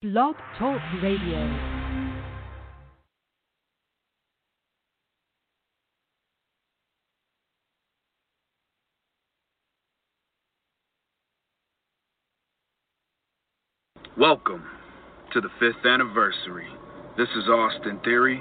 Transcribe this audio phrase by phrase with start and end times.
[0.00, 1.88] Blog Talk Radio.
[14.16, 14.62] Welcome
[15.32, 16.68] to the fifth anniversary.
[17.16, 18.40] This is Austin Theory,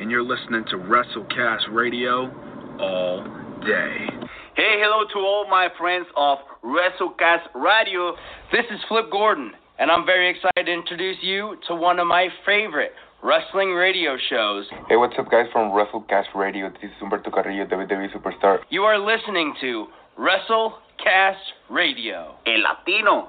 [0.00, 2.28] and you're listening to WrestleCast Radio
[2.80, 3.22] all
[3.64, 4.08] day.
[4.56, 8.16] Hey, hello to all my friends of WrestleCast Radio.
[8.50, 12.28] This is Flip Gordon, and I'm very excited to introduce you to one of my
[12.44, 12.92] favorite
[13.22, 14.66] wrestling radio shows.
[14.88, 16.70] Hey, what's up, guys, from WrestleCast Radio?
[16.70, 18.58] This is Humberto Carrillo, WWE Superstar.
[18.70, 19.86] You are listening to
[20.18, 21.34] WrestleCast
[21.70, 22.36] Radio.
[22.46, 23.28] El Latino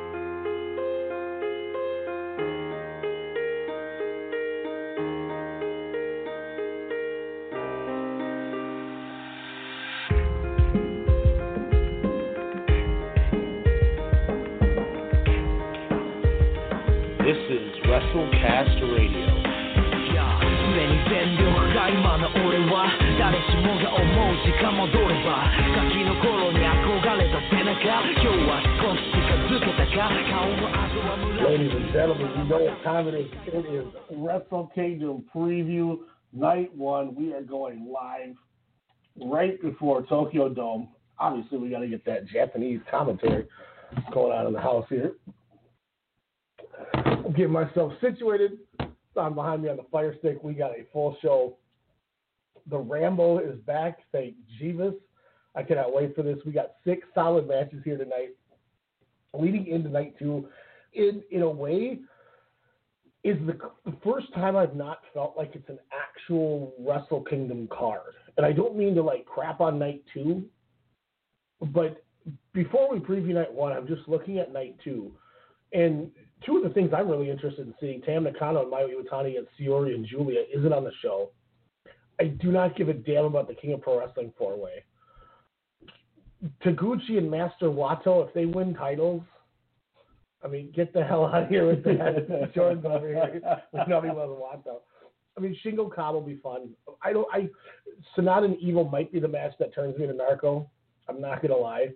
[17.24, 19.56] This is WrestleCast Radio.
[20.76, 33.30] 常に全力が今の俺は誰しもが思う時間戻ればガキの頃に憧れた背中今日は少し近づけたか顔の跡は村 Ladies and gentlemen, you know what time it is.
[33.46, 33.86] It is
[34.18, 35.98] Wrestle Kingdom Preview
[36.32, 37.14] Night 1.
[37.14, 38.36] We are going live
[39.24, 40.88] right before Tokyo Dome.
[41.18, 43.46] Obviously, we got to get that Japanese commentary
[44.12, 45.12] going on in the house here.
[47.37, 48.59] I'm myself situated.
[49.17, 50.43] I'm behind me on the fire stick.
[50.43, 51.57] We got a full show.
[52.69, 53.99] The Rambo is back.
[54.11, 54.95] Thank Jeeves.
[55.55, 56.37] I cannot wait for this.
[56.45, 58.29] We got six solid matches here tonight.
[59.33, 60.47] Leading into night two,
[60.93, 61.99] in in a way,
[63.23, 68.13] is the, the first time I've not felt like it's an actual Wrestle Kingdom card.
[68.37, 70.43] And I don't mean to like crap on night two,
[71.73, 72.03] but
[72.53, 75.11] before we preview night one, I'm just looking at night two.
[75.73, 76.11] And
[76.45, 79.47] two of the things I'm really interested in seeing, Tam Nakano and Mayu Iwatani and
[79.59, 81.31] Syuri and Giulia, isn't on the show.
[82.19, 84.83] I do not give a damn about the King of Pro Wrestling four way.
[86.63, 89.23] Taguchi and Master Wato, if they win titles,
[90.43, 92.51] I mean, get the hell out of here with that.
[92.55, 93.41] Jordan's over here.
[93.87, 94.81] Nobody loves Wato.
[95.37, 96.71] I mean, Shingo Cobb will be fun.
[97.03, 97.27] I don't.
[97.31, 97.47] I
[98.17, 100.69] Sanada and Evil might be the match that turns me to Narco.
[101.07, 101.89] I'm not gonna lie.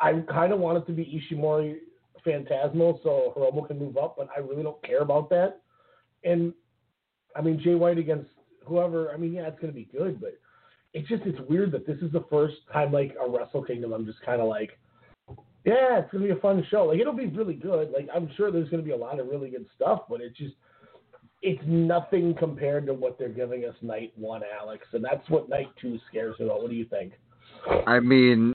[0.00, 1.76] I kind of want it to be Ishimori
[2.24, 5.60] Phantasmal so Hiromu can move up, but I really don't care about that.
[6.24, 6.52] And
[7.36, 8.30] I mean, Jay White against
[8.64, 9.12] whoever.
[9.12, 10.38] I mean, yeah, it's gonna be good, but
[10.92, 13.92] it's just it's weird that this is the first time like a Wrestle Kingdom.
[13.92, 14.78] I'm just kind of like,
[15.64, 16.84] yeah, it's gonna be a fun show.
[16.84, 17.90] Like it'll be really good.
[17.90, 20.54] Like I'm sure there's gonna be a lot of really good stuff, but it's just
[21.42, 25.68] it's nothing compared to what they're giving us night one, Alex, and that's what night
[25.80, 26.62] two scares me about.
[26.62, 27.12] What do you think?
[27.86, 28.54] I mean,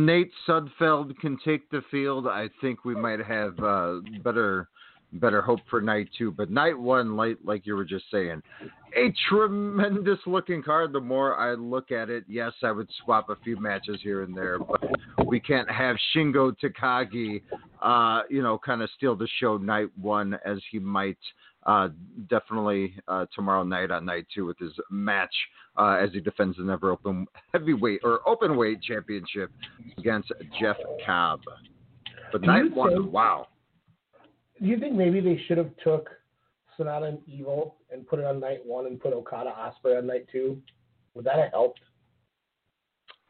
[0.00, 4.68] Nate Sudfeld can take the field, I think we might have uh, better
[5.12, 6.32] better hope for night two.
[6.32, 8.42] But night one, like like you were just saying,
[8.96, 10.92] a tremendous looking card.
[10.92, 14.36] The more I look at it, yes, I would swap a few matches here and
[14.36, 14.82] there, but
[15.28, 17.42] we can't have Shingo Takagi,
[17.80, 21.18] uh, you know, kind of steal the show night one as he might.
[21.66, 21.88] Uh,
[22.28, 25.34] definitely uh, tomorrow night on night two with his match
[25.78, 29.50] uh, as he defends the never open heavyweight or open weight championship
[29.96, 30.30] against
[30.60, 31.40] Jeff Cobb.
[32.32, 33.48] But Do night one, think- wow.
[34.60, 36.10] Do you think maybe they should have took
[36.78, 40.26] Sanada and Evil and put it on night one and put Okada Ospreay on night
[40.30, 40.60] two?
[41.14, 41.80] Would that have helped?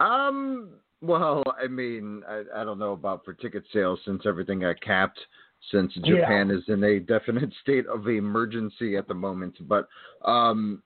[0.00, 0.70] Um.
[1.00, 5.20] Well, I mean, I, I don't know about for ticket sales since everything got capped.
[5.70, 6.16] Since Yeah.
[6.16, 9.88] Japan is in a definite state of emergency at the moment, but
[10.25, 10.82] um,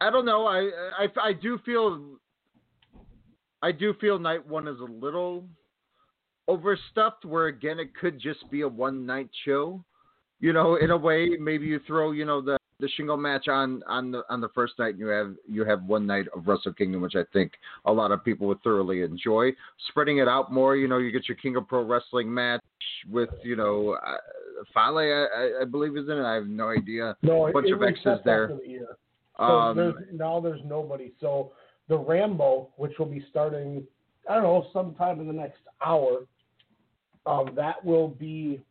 [0.00, 0.46] I don't know.
[0.46, 2.18] I, I I do feel
[3.62, 5.48] I do feel night one is a little
[6.48, 7.24] overstuffed.
[7.24, 9.84] Where again, it could just be a one night show.
[10.38, 13.82] You know, in a way, maybe you throw you know the the shingle match on
[13.88, 14.90] on the on the first night.
[14.90, 17.52] And you have you have one night of Wrestle Kingdom, which I think
[17.84, 19.50] a lot of people would thoroughly enjoy.
[19.88, 22.62] Spreading it out more, you know, you get your King of Pro Wrestling match
[23.10, 24.16] with you know uh,
[24.74, 26.24] Fale, I, I believe is in it.
[26.24, 27.16] I have no idea.
[27.22, 28.48] No, a bunch it of X's there.
[28.48, 28.96] the year.
[29.38, 31.12] So Um, there's, now there's nobody.
[31.20, 31.52] So
[31.88, 33.84] the Rambo, which will be starting,
[34.28, 36.24] I don't know, sometime in the next hour,
[37.26, 38.62] um, that will be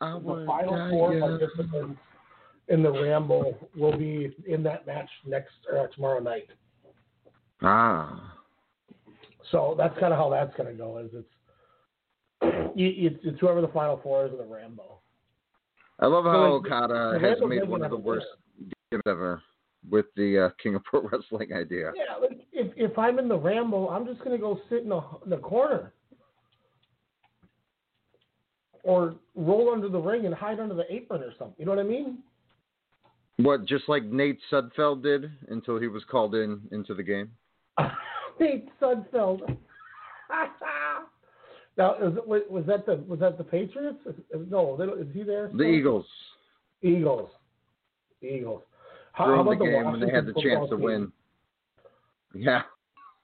[0.00, 1.98] the final four participants
[2.70, 6.48] in the Rambo will be in that match next uh, tomorrow night.
[7.62, 8.34] ah.
[9.50, 10.98] So that's kind of how that's going to go.
[10.98, 15.00] Is it's you- it's, it's whoever the final four is in the Rambo.
[15.98, 18.26] I love how it's- Okada has made one of the worst
[18.92, 19.42] games ever
[19.90, 21.90] with the uh, King of Pro Wrestling idea.
[21.96, 25.00] Yeah, like if if I'm in the Rambo, I'm just gonna go sit in the
[25.24, 25.92] in the corner,
[28.84, 31.56] or roll under the ring and hide under the apron or something.
[31.58, 32.18] You know what I mean?
[33.42, 37.30] What, just like Nate Sudfeld did until he was called in into the game?
[38.40, 39.40] Nate Sudfeld.
[41.76, 43.98] now, is it, was was that the was that the Patriots?
[44.48, 45.48] No, they don't, is he there?
[45.48, 45.66] The still?
[45.66, 46.06] Eagles
[46.82, 47.30] Eagles.
[48.22, 48.62] Eagles.
[49.12, 51.12] How, threw how in the about game when they had the chance to football win.
[52.32, 52.62] Yeah.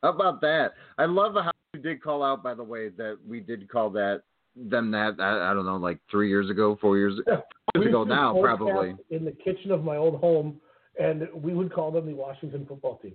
[0.02, 0.72] How about that?
[0.98, 4.22] I love how you did call out, by the way, that we did call that
[4.56, 7.38] them that I, I don't know, like three years ago, four years, team?
[7.74, 8.94] years ago now, probably.
[9.10, 10.60] in the kitchen of my old home,
[10.98, 13.14] and we would call them the Washington football team.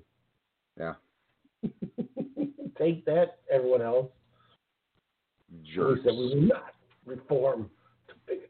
[0.79, 0.93] Yeah.
[2.77, 4.07] Take that, everyone else.
[5.75, 6.01] Jerks.
[6.05, 6.73] We said we will not
[7.05, 7.69] reform
[8.07, 8.49] to bigotry.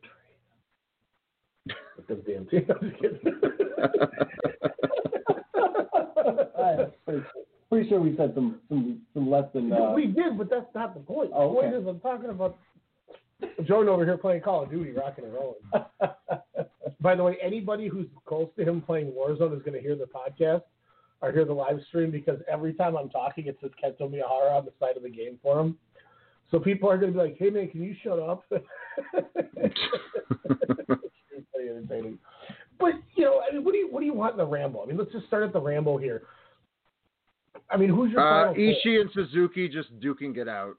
[1.97, 2.69] With those damn teams.
[2.69, 3.19] I'm just kidding.
[7.05, 7.23] Pretty,
[7.69, 9.71] pretty sure we said some some some less than.
[9.71, 11.31] Uh, we did, but that's not the point.
[11.33, 11.77] Oh, the point okay.
[11.77, 12.57] is, I'm talking about
[13.65, 15.61] Jordan over here playing Call of Duty, rocking and rolling.
[17.01, 20.05] By the way, anybody who's close to him playing Warzone is going to hear the
[20.05, 20.61] podcast
[21.21, 24.65] or hear the live stream because every time I'm talking, it says Kento Miyahara on
[24.65, 25.77] the side of the game for him.
[26.51, 29.79] So people are going to be like, "Hey man, can you shut up?" it's
[31.53, 32.19] pretty entertaining.
[32.79, 34.83] But you know, I mean, what do you what do you want in the Rambo?
[34.83, 36.23] I mean, let's just start at the Rambo here.
[37.69, 38.53] I mean, who's your Uh?
[38.53, 40.75] Ishii and Suzuki just duking it out.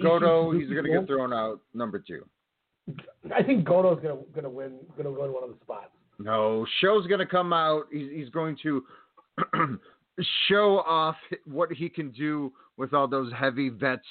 [0.00, 1.60] Goto, he's going to get thrown out.
[1.74, 2.24] Number two.
[3.34, 5.90] I think Goto's gonna gonna win gonna win one of the spots.
[6.18, 7.84] No, SHO's going to come out.
[7.92, 8.84] He's, he's going to
[10.48, 14.06] show off what he can do with all those heavy vets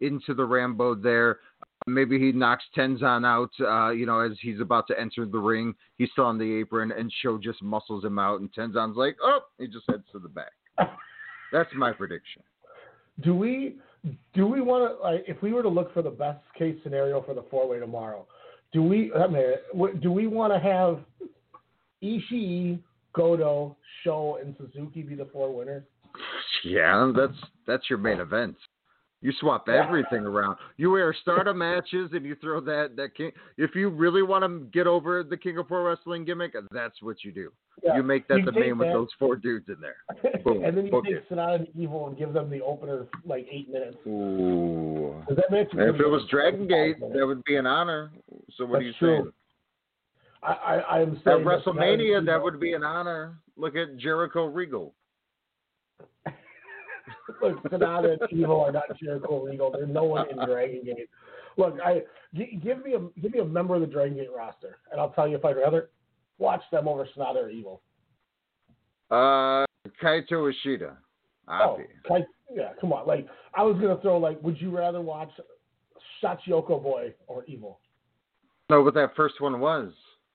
[0.00, 1.40] into the Rambo there.
[1.86, 5.74] Maybe he knocks Tenzan out, uh, you know, as he's about to enter the ring.
[5.96, 9.40] He's still on the apron, and SHO just muscles him out, and Tenzan's like, oh,
[9.58, 10.52] he just heads to the back.
[11.52, 12.42] That's my prediction.
[13.22, 13.76] Do we
[14.34, 17.22] do we want to like if we were to look for the best case scenario
[17.22, 18.26] for the four way tomorrow?
[18.72, 21.00] Do we I mean, do we want to have
[22.02, 22.80] Ishii,
[23.12, 25.84] Goto, SHO, and Suzuki be the four winners?
[26.64, 28.56] Yeah, that's that's your main event.
[29.22, 30.56] You swap everything around.
[30.78, 33.30] You wear starter matches and you throw that that king.
[33.58, 37.22] If you really want to get over the King of Pro Wrestling gimmick, that's what
[37.22, 37.52] you do.
[37.84, 39.96] Yeah, You make that you the main with those four dudes in there.
[40.44, 40.64] Boom.
[40.64, 41.28] and then you take it.
[41.30, 43.96] Sanada and Evil and give them the opener like eight minutes.
[44.06, 45.22] Ooh.
[45.28, 48.10] that If it was Dragon Gate, that would be an honor.
[48.56, 49.16] So what are you That's true.
[49.18, 49.32] saying?
[50.42, 53.38] I, I I'm At saying that and WrestleMania, that would be an honor.
[53.56, 54.94] Look at Jericho Regal.
[57.42, 59.70] Look, Sanada and Evil are not Jericho Regal.
[59.70, 61.08] There's no one in Dragon Gate.
[61.56, 62.02] Look, I
[62.34, 65.28] give me a give me a member of the Dragon Gate roster, and I'll tell
[65.28, 65.90] you if I'd rather
[66.38, 67.82] watch them over Sanada or Evil.
[69.10, 69.66] Uh,
[70.02, 70.96] Kaito Ishida.
[71.48, 73.06] Oh, like, yeah, come on.
[73.06, 75.30] Like, I was gonna throw like, would you rather watch
[76.22, 77.80] Shachihoko Boy or Evil?
[78.68, 79.92] No, but that first one was.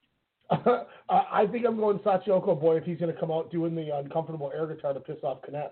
[0.50, 4.52] I I think I'm going Shachihoko Boy if he's gonna come out doing the uncomfortable
[4.54, 5.72] air guitar to piss off Kness.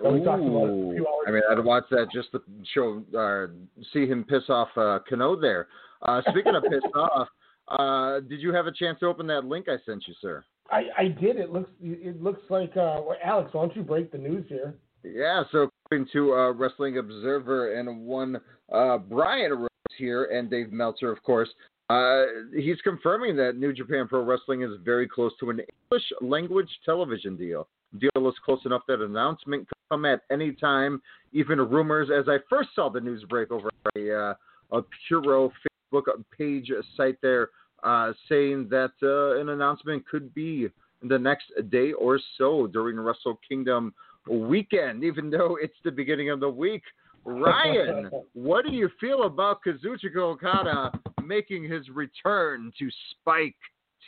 [0.00, 2.42] Well, we talked about it a few hours I mean, I'd watch that just to
[2.72, 3.52] show, uh,
[3.92, 5.68] see him piss off uh, Kano there.
[6.02, 7.28] Uh, speaking of pissed off,
[7.68, 10.44] uh, did you have a chance to open that link I sent you, sir?
[10.70, 11.36] I, I did.
[11.36, 13.50] It looks it looks like uh, well, Alex.
[13.52, 14.74] Why don't you break the news here?
[15.04, 18.40] Yeah, so according to uh, Wrestling Observer and one
[18.72, 19.68] uh, Brian Rose
[19.98, 21.48] here and Dave Meltzer, of course,
[21.90, 22.22] uh,
[22.54, 27.36] he's confirming that New Japan Pro Wrestling is very close to an English language television
[27.36, 27.68] deal.
[27.98, 31.02] Deal is close enough that announcement come at any time.
[31.32, 34.34] Even rumors, as I first saw the news break over a, uh,
[34.78, 35.52] a Puro
[35.94, 36.04] Facebook
[36.36, 37.50] page site there,
[37.82, 40.68] uh, saying that uh, an announcement could be
[41.02, 43.92] the next day or so during Wrestle Kingdom
[44.28, 46.82] weekend, even though it's the beginning of the week.
[47.24, 50.92] Ryan, what do you feel about Kazuchika Okada
[51.24, 53.56] making his return to Spike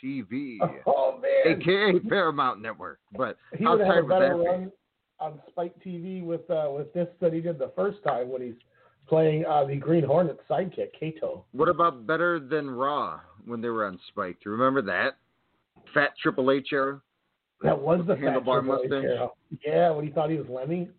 [0.03, 2.99] TV, Oh man, aka Paramount Network.
[3.17, 4.71] But he how would have had tired a would better that run
[5.19, 8.55] on Spike TV with uh, with this that he did the first time when he's
[9.07, 11.45] playing uh, the Green Hornet sidekick Kato.
[11.51, 14.37] What about better than Raw when they were on Spike?
[14.43, 15.17] Do you remember that?
[15.93, 17.01] Fat Triple H era?
[17.61, 18.91] That was the fat Handlebar mustache?
[18.91, 19.29] era.
[19.65, 20.89] Yeah, when he thought he was Lemmy.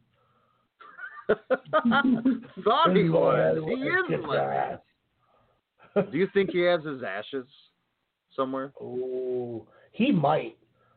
[1.28, 3.58] Thought he was.
[3.66, 4.76] He is Lemmy.
[6.12, 7.46] Do you think he has his ashes
[8.34, 8.72] somewhere?
[8.80, 10.56] Oh, he might.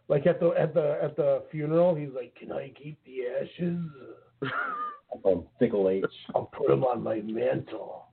[0.09, 3.79] Like at the at the at the funeral, he's like, "Can I keep the ashes?
[5.25, 6.03] Um, Fickle H.
[6.35, 8.05] I'll put them on my mantle."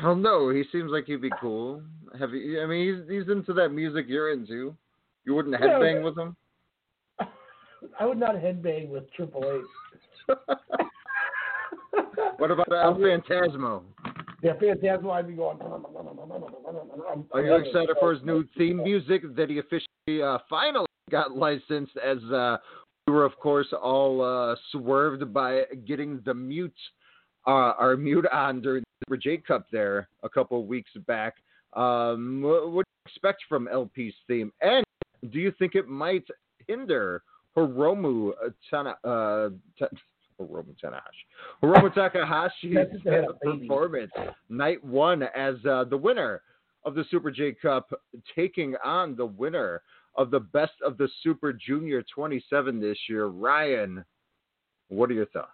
[0.00, 0.48] I don't know.
[0.48, 1.82] He seems like he'd be cool.
[2.18, 2.62] Have you?
[2.62, 4.74] I mean, he's he's into that music you're into.
[5.24, 6.36] You wouldn't headbang but- with him?
[8.00, 9.62] I would not headbang with Triple
[10.28, 10.36] H.
[12.38, 13.82] What about El Phantasmo?
[14.42, 15.58] Yeah, Phantasmo, I'd be going.
[17.32, 21.96] Are you excited for his new theme music that he officially uh, finally got licensed?
[21.96, 22.58] As uh,
[23.06, 26.72] we were, of course, all uh, swerved by getting the mute,
[27.46, 31.34] uh, our mute on during the Super J Cup there a couple of weeks back.
[31.74, 34.52] Um, what, what do you expect from LP's theme?
[34.60, 34.84] And
[35.30, 36.24] do you think it might
[36.66, 37.22] hinder
[37.56, 38.32] Hiromu
[38.70, 39.88] Tana, uh, Ta-
[40.40, 43.60] Hiromu Tanahashi, Hiromu Takahashi's That's just a head of baby.
[43.60, 44.12] performance
[44.48, 46.42] night one as uh, the winner
[46.84, 47.90] of the Super J Cup,
[48.36, 49.82] taking on the winner
[50.18, 53.26] of the Best of the Super Junior 27 this year.
[53.26, 54.04] Ryan,
[54.88, 55.52] what are your thoughts?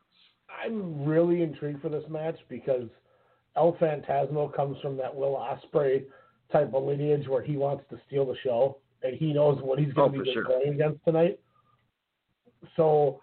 [0.65, 2.89] I'm really intrigued for this match because
[3.57, 6.05] El Phantasmo comes from that Will Ospreay
[6.51, 9.93] type of lineage where he wants to steal the show and he knows what he's
[9.93, 10.45] going Oh, to for be sure.
[10.45, 11.39] going against tonight.
[12.77, 13.21] So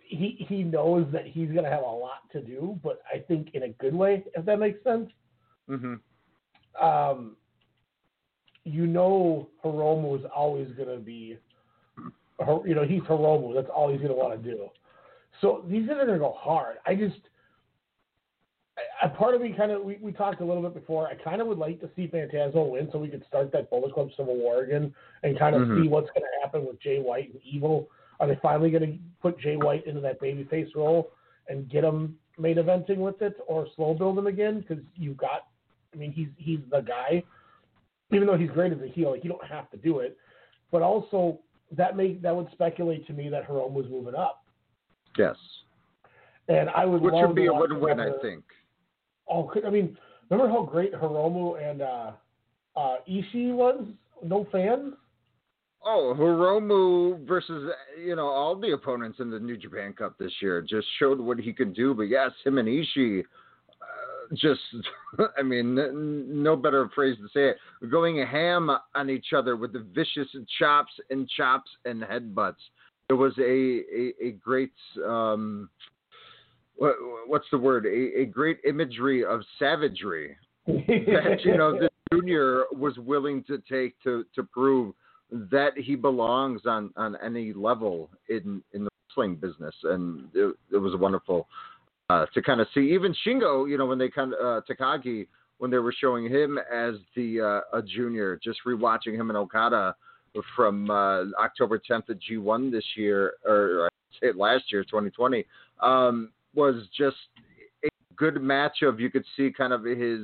[0.00, 3.50] he he knows that he's going to have a lot to do, but I think
[3.54, 5.10] in a good way, if that makes sense.
[5.70, 6.84] Mm-hmm.
[6.84, 7.36] Um,
[8.66, 11.38] you know, Hiromu is always going to be,
[11.96, 13.54] you know, he's Hiromu.
[13.54, 14.68] That's all he's going to want to do.
[15.40, 16.78] So these guys are going to go hard.
[16.84, 17.20] I just,
[19.02, 21.06] a part of me kind of, we, we talked a little bit before.
[21.06, 23.94] I kind of would like to see Phantasmo win so we could start that Bullet
[23.94, 24.92] Club Civil War again
[25.22, 25.82] and kind of Mhm.
[25.82, 27.88] see what's going to happen with Jay White and Evil.
[28.18, 31.12] Are they finally going to put Jay White into that babyface role
[31.48, 34.60] and get him main eventing with it, or slow build him again?
[34.60, 35.46] Because you've got,
[35.94, 37.22] I mean, he's he's the guy.
[38.12, 40.16] Even though he's great as a heel, like you don't have to do it.
[40.70, 41.40] But also
[41.72, 44.44] that make that would speculate to me that Hiromu was moving up,
[45.18, 45.36] Yes.
[46.48, 48.44] and I would Which would be a win-win, I think.
[49.28, 49.96] Oh, I mean,
[50.30, 52.12] remember how great Hiromu and uh,
[52.76, 53.84] uh, Ishii was?
[54.22, 54.94] No fans.
[55.84, 57.72] Oh, Hiromu versus
[58.04, 61.38] you know all the opponents in the New Japan Cup this year just showed what
[61.38, 61.94] he could do.
[61.94, 63.22] But yes, him and Ishii,
[64.34, 64.60] just
[65.38, 69.72] I mean, n- no better phrase to say it, going ham on each other with
[69.72, 70.28] the vicious
[70.58, 72.54] chops and chops and headbutts.
[73.08, 74.72] It was a a, a great
[75.04, 75.68] um,
[76.76, 76.94] what,
[77.26, 77.86] what's the word?
[77.86, 84.00] A, a great imagery of savagery that you know the junior was willing to take
[84.02, 84.94] to to prove
[85.30, 90.76] that he belongs on on any level in in the wrestling business and it, it
[90.76, 91.48] was wonderful
[92.10, 95.26] uh, to kind of see even Shingo you know when they kind of uh, Takagi
[95.58, 99.94] when they were showing him as the uh, a junior just rewatching him and Okada
[100.54, 103.88] from uh, October 10th at G1 this year or
[104.34, 105.44] last year 2020
[105.82, 107.16] um, was just
[107.84, 110.20] a good match of you could see kind of his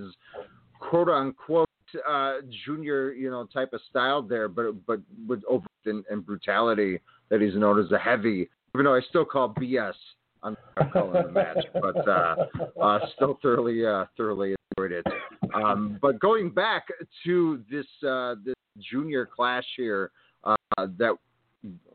[0.81, 1.69] quote unquote
[2.09, 2.35] uh,
[2.65, 7.41] junior, you know, type of style there, but but with over and, and brutality that
[7.41, 8.49] he's known as a heavy.
[8.75, 9.95] Even though I still call BS
[10.43, 10.57] on
[10.93, 12.37] calling the match, but uh,
[12.81, 15.07] uh, still thoroughly uh, thoroughly enjoyed it.
[15.55, 16.87] Um, but going back
[17.25, 20.11] to this uh, this junior clash here,
[20.45, 20.57] uh,
[20.99, 21.15] that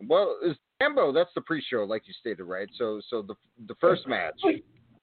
[0.07, 1.11] well is Rambo.
[1.11, 2.69] That's the pre-show, like you stated, right?
[2.77, 3.35] So so the
[3.67, 4.39] the first match.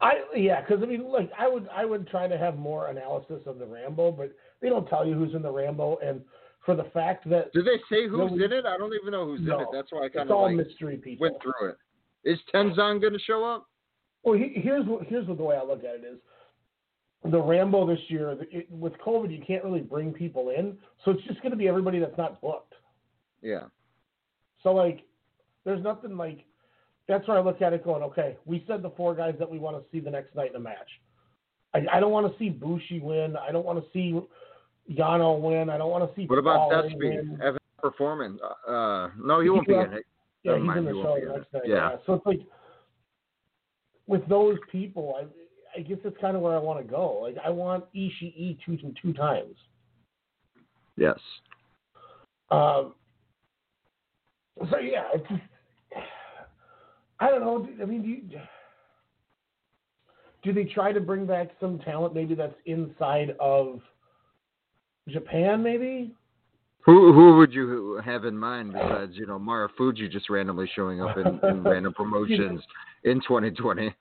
[0.00, 3.40] I yeah, because I mean, like I would I would try to have more analysis
[3.46, 6.20] of the Rambo, but they don't tell you who's in the Rambo, and
[6.64, 8.64] for the fact that Did they say who's No, in it?
[8.64, 9.68] I don't even know who's no, in it.
[9.72, 11.28] That's why I kind of all like mystery people.
[11.28, 11.76] went through it.
[12.24, 13.66] Is Tenzan going to show up?
[14.22, 16.18] Well, he, here's what here's what the way I look at it is
[17.30, 21.22] the Rambo this year it, with COVID, you can't really bring people in, so it's
[21.24, 22.74] just going to be everybody that's not booked.
[23.42, 23.64] Yeah.
[24.62, 25.00] So like,
[25.64, 26.44] there's nothing like.
[27.06, 28.02] That's where I look at it going.
[28.02, 30.56] Okay, we said the four guys that we want to see the next night in
[30.56, 30.88] a match.
[31.74, 33.36] I, I don't want to see Bushi win.
[33.36, 34.18] I don't want to see
[34.90, 35.68] Yano win.
[35.68, 36.26] I don't want to see.
[36.26, 37.40] What about Despy?
[37.42, 38.40] Evan Performance?
[38.66, 40.06] Uh, no, he won't be in it.
[40.44, 41.62] Yeah, he's in the show the next night.
[41.66, 41.74] Yeah.
[41.74, 41.96] Yeah.
[42.06, 42.40] So it's like
[44.06, 45.26] with those people, I
[45.78, 47.20] I guess that's kind of where I want to go.
[47.22, 49.56] Like I want Ishii two two times.
[50.96, 51.18] Yes.
[52.50, 52.94] Um,
[54.70, 55.42] so yeah, it's just,
[57.18, 57.68] I don't know.
[57.82, 58.22] I mean, do, you,
[60.42, 63.80] do they try to bring back some talent maybe that's inside of
[65.08, 65.62] Japan?
[65.62, 66.14] Maybe.
[66.86, 71.00] Who who would you have in mind besides you know Mara Fuji just randomly showing
[71.00, 72.60] up in, in random promotions
[73.04, 73.94] in 2020?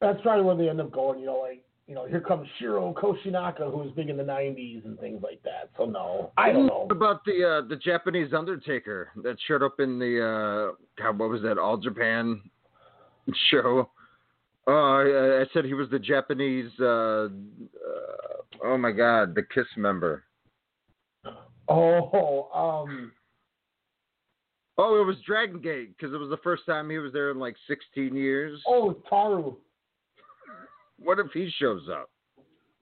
[0.00, 1.20] That's probably where they end up going.
[1.20, 4.84] You know, like you know, here comes Shiro Koshinaka, who was big in the '90s
[4.84, 5.70] and things like that.
[5.78, 6.86] So no, I don't know.
[6.90, 11.40] About the uh, the Japanese Undertaker that showed up in the uh, God, what was
[11.42, 12.42] that All Japan
[13.50, 13.88] show?
[14.66, 16.70] Oh, I, I said he was the Japanese.
[16.78, 17.28] Uh, uh,
[18.64, 20.24] oh my God, the Kiss member.
[21.68, 23.12] Oh, um.
[24.78, 27.38] Oh, it was Dragon Gate because it was the first time he was there in
[27.38, 28.60] like 16 years.
[28.66, 29.56] Oh, Taru.
[31.00, 32.10] What if he shows up?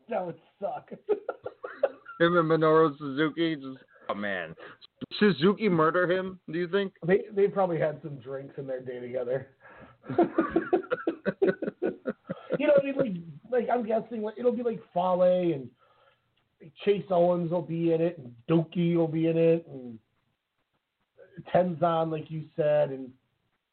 [0.09, 0.89] That would suck.
[2.21, 3.57] Him and Minoru Suzuki.
[3.57, 3.79] Just,
[4.09, 4.55] oh man,
[5.19, 6.41] Suzuki murder him?
[6.51, 6.95] Do you think?
[7.07, 9.49] They they probably had some drinks in their day together.
[10.19, 10.27] you
[12.67, 13.17] know, I mean, like
[13.51, 15.69] like I'm guessing like, it'll be like Fale and
[16.85, 19.99] Chase Owens will be in it, and Doki will be in it, and
[21.55, 23.11] Tenzan, like you said, and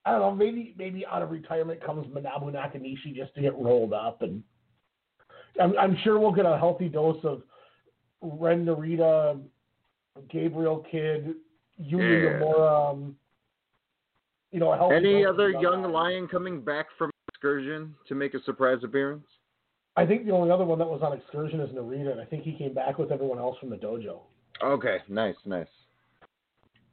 [0.05, 3.93] I don't know, maybe maybe out of retirement comes Manabu Nakanishi just to get rolled
[3.93, 4.43] up, and
[5.61, 7.43] I'm, I'm sure we'll get a healthy dose of
[8.21, 9.39] Ren Narita,
[10.29, 11.35] Gabriel Kidd,
[11.81, 12.39] Yuya Yeah.
[12.39, 13.15] Uemura, um,
[14.51, 18.33] you know, a healthy Any other young young lion coming back from excursion to make
[18.33, 19.25] a surprise appearance?
[19.95, 22.43] I think the only other one that was on excursion is Narita, and I think
[22.43, 24.21] he came back with everyone else from the dojo.
[24.63, 25.67] Okay, nice, nice.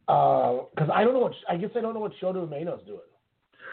[0.09, 3.01] Uh, because I don't know what I guess I don't know what Shota Umino's doing.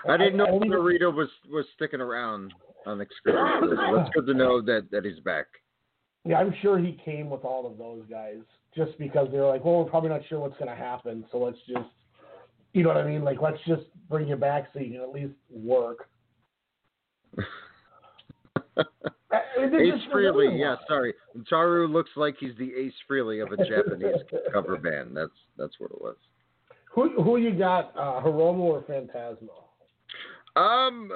[0.08, 2.54] I didn't know I Narita was was sticking around
[2.86, 3.70] on excursion.
[3.72, 5.48] it's good to know that that he's back.
[6.26, 8.40] Yeah, I'm sure he came with all of those guys
[8.76, 11.38] just because they were like, well, we're probably not sure what's going to happen, so
[11.38, 11.90] let's just,
[12.74, 13.24] you know what I mean?
[13.24, 16.10] Like, let's just bring you back so you can at least work.
[19.58, 21.14] I- I- they're Ace Frehley, yeah, sorry.
[21.52, 24.22] Taru looks like he's the Ace Frehley of a Japanese
[24.54, 25.16] cover band.
[25.16, 26.16] That's that's what it was.
[26.94, 29.50] Who who you got, uh, Hiromu or Phantasmo?
[30.56, 31.12] Um,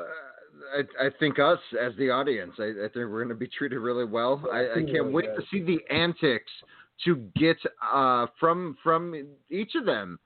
[0.75, 3.80] I, I think us as the audience, I, I think we're going to be treated
[3.80, 4.43] really well.
[4.51, 5.41] I, I can't wait good.
[5.41, 6.51] to see the antics
[7.06, 7.58] to get
[7.93, 10.19] uh from from each of them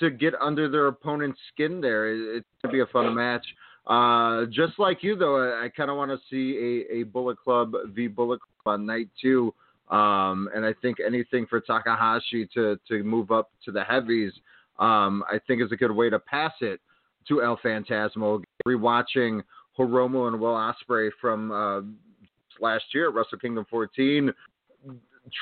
[0.00, 1.80] to get under their opponent's skin.
[1.80, 3.44] There, It- it's going to be a fun match.
[3.86, 7.38] Uh, just like you though, I, I kind of want to see a, a Bullet
[7.38, 9.52] Club v Bullet Club on night two.
[9.90, 14.32] Um, and I think anything for Takahashi to to move up to the heavies,
[14.78, 16.80] um, I think is a good way to pass it
[17.28, 18.42] to El Phantasmo.
[18.66, 19.42] Rewatching
[19.78, 21.80] Hiromu and Will Ospreay from uh,
[22.60, 24.32] last year at Wrestle Kingdom 14,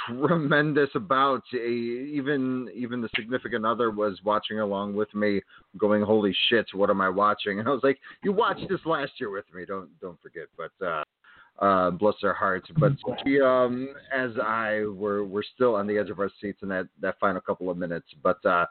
[0.07, 5.41] tremendous about a, even even the significant other was watching along with me,
[5.79, 9.13] going, "Holy shit, what am I watching?" And I was like, "You watched this last
[9.19, 9.65] year with me.
[9.65, 11.05] Don't don't forget." But uh,
[11.65, 12.69] uh, bless their hearts.
[12.79, 12.93] But
[13.25, 16.87] she, um, as I were we're still on the edge of our seats in that
[17.01, 18.09] that final couple of minutes.
[18.23, 18.67] But uh,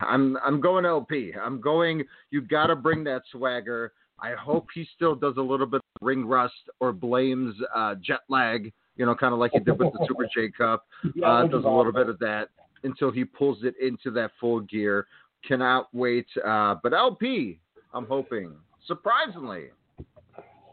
[0.00, 1.32] I'm I'm going LP.
[1.40, 2.04] I'm going.
[2.30, 3.92] You got to bring that swagger.
[4.20, 8.20] I hope he still does a little bit of ring rust or blames uh, jet
[8.28, 8.72] lag.
[8.98, 10.86] You know, kind of like he did with the Super J Cup.
[11.24, 12.48] Uh, does a little bit of that
[12.84, 15.06] until he pulls it into that full gear.
[15.46, 16.26] Cannot wait.
[16.44, 17.58] Uh, but LP,
[17.94, 18.52] I'm hoping,
[18.86, 19.66] surprisingly,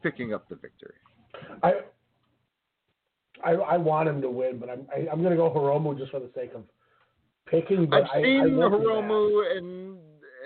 [0.03, 0.95] picking up the victory.
[1.63, 1.73] I,
[3.43, 6.11] I I want him to win, but I'm I, I'm going to go Hiromu just
[6.11, 6.63] for the sake of
[7.45, 7.87] picking.
[7.87, 8.87] But I've I, seen I want the match.
[8.87, 9.84] Hiromu and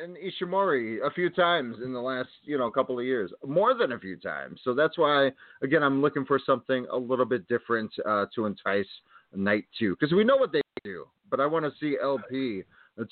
[0.02, 3.92] and Ishimori a few times in the last you know couple of years, more than
[3.94, 4.60] a few times.
[4.64, 5.32] So that's why
[5.62, 8.88] again I'm looking for something a little bit different uh, to entice
[9.36, 12.64] night two because we know what they do, but I want to see LP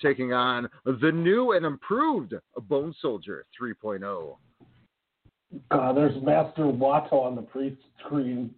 [0.01, 2.33] taking on the new and improved
[2.67, 3.63] Bone Soldier oh.
[3.63, 4.35] 3.0.
[5.71, 8.53] Uh, there's Master Wato on the pre-screen.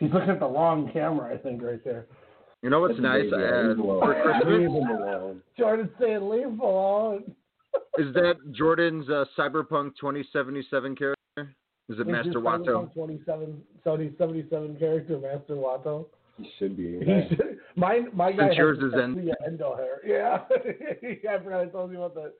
[0.00, 2.06] He's looking at the wrong camera, I think, right there.
[2.64, 3.30] You know what's nice?
[3.30, 7.22] Uh, for Christmas, Jordan's saying, leave him alone.
[7.98, 11.18] is that Jordan's uh, Cyberpunk 2077 character?
[11.36, 11.44] Is
[11.98, 12.64] it Is Master your Wato?
[12.64, 16.06] Cyberpunk 27, 77 character, Master Wato.
[16.38, 17.00] He should be.
[17.00, 20.00] He should, my my guy Since yours is en- Tetsuya Endo hair.
[20.06, 20.38] Yeah,
[21.30, 22.32] I forgot I told you about that.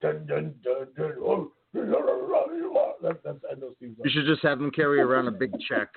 [0.00, 4.04] Dun, dun, dun, dun, oh, that, that's Endo's theme song.
[4.04, 5.90] You should just have him carry around a big check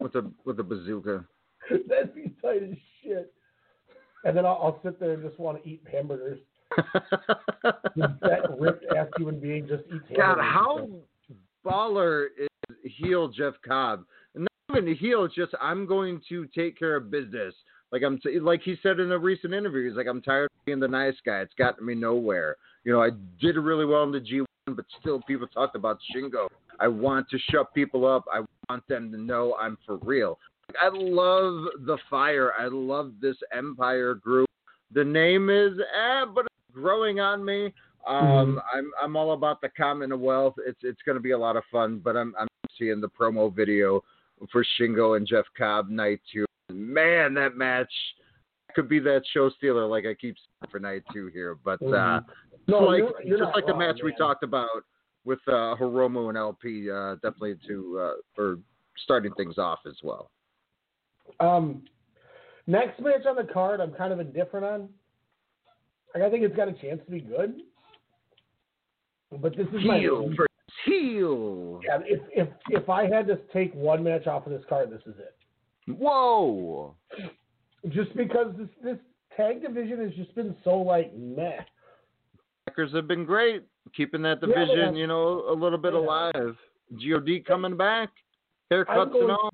[0.00, 1.24] with a with a bazooka.
[1.88, 3.32] That'd be tight as shit.
[4.24, 6.40] And then I'll, I'll sit there and just want to eat hamburgers.
[7.96, 10.16] that ripped ass human being just eats hamburgers.
[10.16, 10.88] God, how
[11.64, 12.48] baller is
[12.82, 14.04] heel Jeff Cobb?
[14.34, 17.54] Not even heel, it's just I'm going to take care of business
[17.92, 20.64] Like I'm t- like he said in a recent interview, he's like I'm tired of
[20.64, 21.40] being the nice guy.
[21.40, 22.56] It's gotten me nowhere.
[22.84, 26.48] You know, I did really well in the G1, but still people talked about Shingo.
[26.80, 28.24] I want to shut people up.
[28.32, 30.38] I want them to know I'm for real.
[30.80, 32.52] I love the fire.
[32.58, 34.48] I love this Empire group.
[34.92, 37.72] The name is eh, but it's growing on me.
[38.06, 40.54] Um, I'm I'm all about the Commonwealth.
[40.66, 42.00] It's it's going to be a lot of fun.
[42.04, 42.48] But I'm I'm
[42.78, 44.02] seeing the promo video
[44.52, 46.44] for Shingo and Jeff Cobb night two.
[46.72, 47.92] Man, that match
[48.74, 51.56] could be that show stealer, like I keep saying for night two here.
[51.64, 51.86] But uh,
[52.20, 52.24] Mhm.
[52.52, 54.68] it's No, like you're- you're just like the match we talked about
[55.24, 58.58] with uh, Hiromu and LP, uh, definitely to uh, for
[58.98, 60.30] starting things off as well.
[61.40, 61.82] Um,
[62.66, 64.88] next match on the card, I'm kind of indifferent on.
[66.14, 67.62] Like, I think it's got a chance to be good,
[69.40, 70.46] but this is my Heel versus
[70.84, 71.80] heel.
[71.84, 75.02] Yeah, if if if I had to take one match off of this card, this
[75.06, 75.34] is it.
[75.98, 76.94] Whoa!
[77.88, 78.98] Just because this this
[79.36, 81.58] tag division has just been so like meh.
[82.66, 84.96] Packers have been great keeping that Yeah, division, have.
[84.96, 86.00] you know, a little bit Yeah.
[86.00, 86.56] alive.
[86.92, 88.10] God coming back,
[88.70, 89.50] haircuts and all.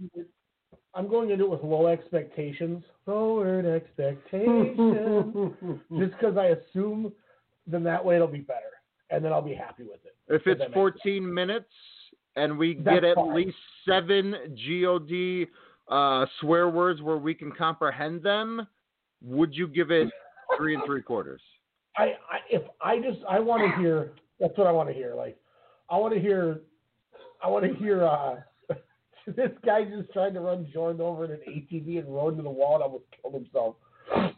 [0.95, 2.83] I'm going into it with low expectations.
[3.07, 5.55] Lowered expectations.
[5.99, 7.13] just because I assume
[7.67, 10.17] then that way it'll be better, and then I'll be happy with it.
[10.29, 11.71] If it's makes 14 minutes
[12.37, 13.35] and we That's get at fine.
[13.35, 13.57] least
[13.89, 15.49] seven God
[15.89, 18.67] uh, swear words where we can comprehend them,
[19.23, 20.09] would you give it
[20.57, 21.41] three and three quarters?
[21.97, 25.15] I, I if I just I want to hear that's what I want to hear.
[25.15, 25.37] Like
[25.91, 26.61] I want to hear
[27.43, 28.37] I want to hear uh
[29.37, 32.51] this guy just tried to run Jordan over in an ATV and rode into the
[32.51, 33.77] wall and almost killed himself.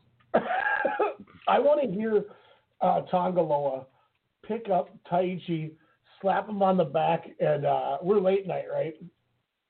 [1.48, 2.24] I want to hear
[2.80, 3.86] uh, Tonga Loa
[4.46, 5.72] pick up Taichi,
[6.20, 8.94] slap him on the back, and uh, we're late night, right?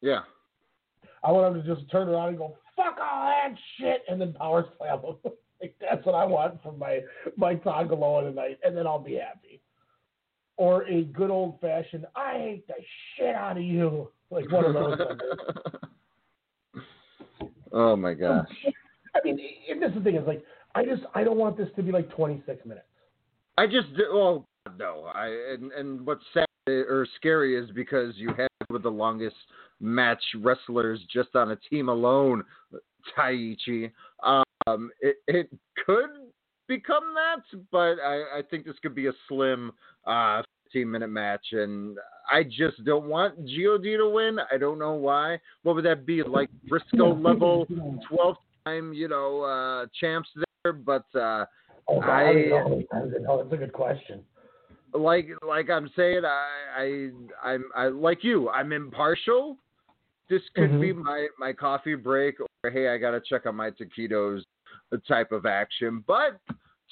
[0.01, 0.20] Yeah.
[1.25, 4.33] I want him to just turn around and go, fuck all that shit, and then
[4.33, 5.16] power slam him.
[5.61, 7.01] like, that's what I want from my,
[7.37, 9.61] my Tonga Loa tonight, and then I'll be happy.
[10.57, 12.75] Or a good old fashioned, I hate the
[13.16, 14.11] shit out of you.
[14.33, 14.99] Like one of those.
[17.75, 18.49] Oh my gosh.
[19.14, 19.38] I mean,
[19.71, 21.92] and this is the thing is like, I just, I don't want this to be
[21.92, 22.87] like 26 minutes.
[23.59, 25.11] I just oh God, no.
[25.14, 29.37] I and and what's sad or scary is because you have with the longest
[29.81, 32.45] match wrestlers just on a team alone,
[33.16, 33.90] Taichi.
[34.23, 35.51] Um, it it
[35.85, 36.11] could
[36.68, 39.73] become that, but I I think this could be a slim
[40.07, 40.42] uh
[40.73, 41.97] 15 minute match, and
[42.31, 44.39] I just don't want God to win.
[44.51, 45.39] I don't know why.
[45.63, 46.49] What would that be like?
[46.69, 47.67] Briscoe level
[48.09, 50.29] 12 time, you know, uh champs
[50.65, 51.05] there, but.
[51.15, 51.47] uh
[51.89, 52.83] Oh, God, I, know.
[52.93, 52.99] I.
[53.41, 54.23] It's a good question.
[54.95, 56.47] like like I'm saying, I
[56.79, 57.11] I
[57.43, 58.49] I'm I like you.
[58.51, 59.59] I'm impartial.
[60.31, 60.81] This could Mhm.
[60.81, 64.45] be my my coffee break, or hey, I gotta check on my taquitos
[64.91, 66.05] the type of action.
[66.07, 66.39] But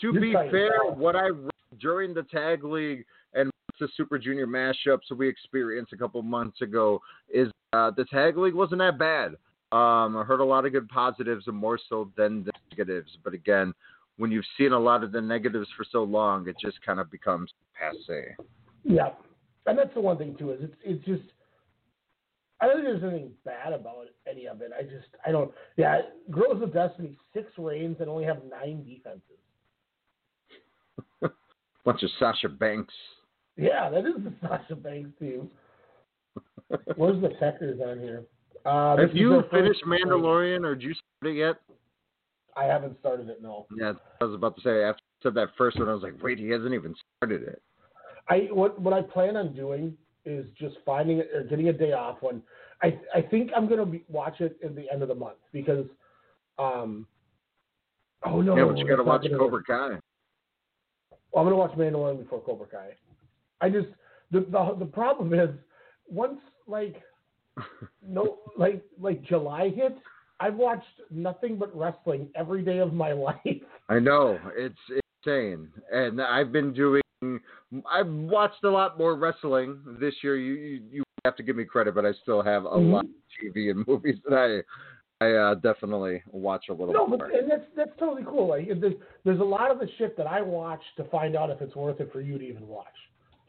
[0.00, 3.48] to You're be fair, what I read during the tag league and
[3.80, 7.00] the Super Junior mashups that we experienced a couple months ago
[7.32, 9.32] is uh, the tag league wasn't that bad.
[9.72, 13.18] Um, I heard a lot of good positives and more so than the negatives.
[13.22, 13.72] But again,
[14.16, 17.10] when you've seen a lot of the negatives for so long, it just kind of
[17.10, 18.34] becomes passe.
[18.84, 19.10] Yeah,
[19.66, 21.22] and that's the one thing too is it's it's just
[22.60, 24.70] I don't think there's anything bad about any of it.
[24.76, 25.50] I just I don't.
[25.76, 29.22] Yeah, Guerrillas of Destiny six reigns and only have nine defenses.
[31.84, 32.94] Bunch of Sasha Banks.
[33.56, 35.50] Yeah, that is the Sasha Banks team.
[36.96, 38.24] Where's the Tekkers on here?
[38.64, 39.82] Uh, Have you finished.
[39.84, 41.56] Mandalorian or did you start it yet?
[42.56, 43.42] I haven't started it.
[43.42, 43.66] No.
[43.76, 46.22] Yeah, I was about to say after I said that first one, I was like,
[46.22, 47.62] wait, he hasn't even started it.
[48.28, 51.92] I what what I plan on doing is just finding it or getting a day
[51.92, 52.42] off when
[52.82, 55.86] I I think I'm gonna be, watch it at the end of the month because
[56.58, 57.06] um
[58.24, 59.98] oh no yeah, but you got to watch Cobra Kai.
[61.32, 62.90] Well, I'm gonna watch Mandalorian before Cobra Kai.
[63.60, 63.88] I just
[64.30, 65.50] the the the problem is
[66.08, 67.02] once like
[68.06, 69.98] no like like July hits,
[70.40, 73.36] I've watched nothing but wrestling every day of my life.
[73.88, 74.78] I know it's
[75.26, 77.02] insane, and I've been doing.
[77.90, 80.36] I've watched a lot more wrestling this year.
[80.36, 82.92] You you, you have to give me credit, but I still have a Mhm.
[82.92, 83.10] lot of
[83.54, 84.62] TV and movies that I
[85.22, 87.30] I uh, definitely watch a little No, but more.
[87.30, 88.48] and that's that's totally cool.
[88.48, 88.94] Like there's
[89.24, 92.00] there's a lot of the shit that I watch to find out if it's worth
[92.00, 92.86] it for you to even watch.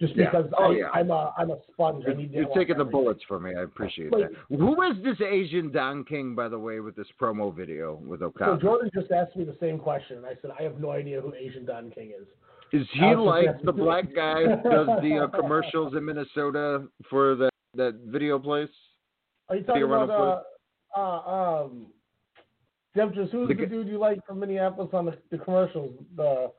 [0.01, 0.31] Just Yeah.
[0.31, 0.89] because Oh, yeah.
[0.93, 2.03] I'm a I'm a sponge.
[2.03, 3.53] You're, need to you're taking the bullets for me.
[3.55, 4.57] I appreciate Like- that.
[4.57, 8.55] Who is this Asian Don King, by the way, with this promo video with Okada?
[8.55, 11.21] So Jordan just asked me the same question, and I said I have no idea
[11.21, 12.27] who Asian Don King is.
[12.73, 16.03] Is he I was just like the black guy who does the uh, commercials in
[16.03, 18.69] Minnesota for that that video place?
[19.49, 21.87] Are you talking about uh, uh um
[22.95, 25.91] who's The the, dude you like from Minneapolis on the, the commercials?
[26.15, 26.51] The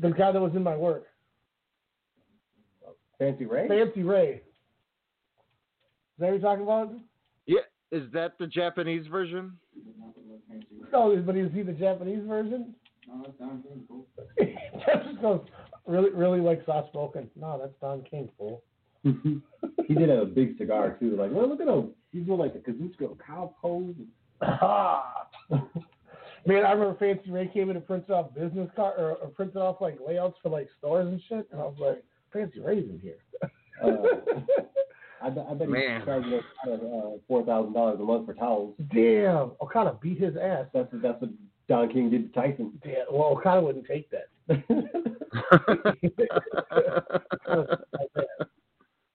[0.00, 1.04] the guy that was in my work.
[3.18, 3.68] Fancy Ray?
[3.68, 4.28] Fancy Ray.
[4.34, 6.92] Is that what you're talking about?
[7.46, 9.52] Yeah, is that the Japanese version?
[10.92, 12.74] No, but is he the Japanese version?
[14.86, 15.40] Temptress goes,
[15.86, 17.28] really, really like soft spoken.
[17.36, 18.62] No, that's Don King, fool.
[19.02, 21.16] he did have a big cigar too.
[21.16, 21.90] Like, well, look at him.
[22.12, 23.94] He's doing like a Kazuchika cow pose.
[24.40, 25.26] Ah.
[26.46, 29.56] Man, I remember Fancy Ray came in and printed off business card or, or printed
[29.56, 33.00] off like layouts for like stores and shit, and I was like, Fancy Ray's in
[33.00, 33.18] here.
[33.82, 33.88] Uh,
[35.22, 36.00] I, bet- I bet Man.
[36.00, 38.74] he's charging us uh, four thousand dollars a month for towels.
[38.92, 40.66] Damn, Okada beat his ass.
[40.74, 41.30] That's what, that's what
[41.68, 42.72] Don King did to Tyson.
[42.82, 44.28] Damn, well, Okada wouldn't take that.
[44.48, 44.58] And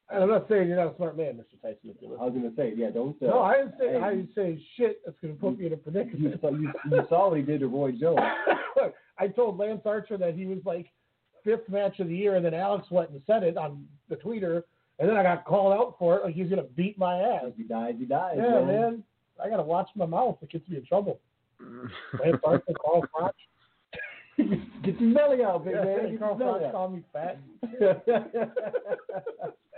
[0.23, 1.61] I'm not saying you're not a smart man, Mr.
[1.61, 1.93] Tyson.
[2.01, 3.15] I was gonna say, yeah, don't.
[3.21, 3.89] Uh, no, I didn't say.
[3.91, 5.01] hey, I didn't say shit.
[5.05, 6.41] That's gonna put me in a predicament.
[6.41, 8.19] saw, you, you saw what he did to Roy Jones.
[8.75, 10.87] Look, I told Lance Archer that he was like
[11.43, 14.63] fifth match of the year, and then Alex went and said it on the tweeter,
[14.99, 17.43] and then I got called out for it, like he's gonna beat my ass.
[17.45, 18.35] If he dies, he dies.
[18.37, 19.03] Yeah, man.
[19.43, 20.37] I gotta watch my mouth.
[20.41, 21.19] It gets me in trouble.
[22.23, 23.31] Lance Archer, Carl Froch.
[24.83, 26.09] Get your belly out, big Yeah, man.
[26.11, 26.71] Get Carl your belly out.
[26.71, 27.37] called me fat.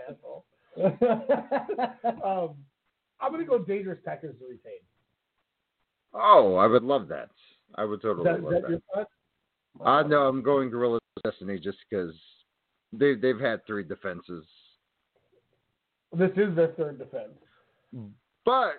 [0.09, 0.45] Asshole.
[2.23, 2.55] um,
[3.19, 4.79] I'm gonna go Dangerous Tekkers to retain.
[6.13, 7.29] oh, I would love that.
[7.75, 8.69] I would Is totally that, is love that that.
[8.69, 9.07] your thought?
[9.85, 12.13] Uh, no, I'm going Gorilla Destiny just because
[12.93, 14.45] they they've had three defenses,
[16.13, 17.33] This is their third defense.
[18.45, 18.73] but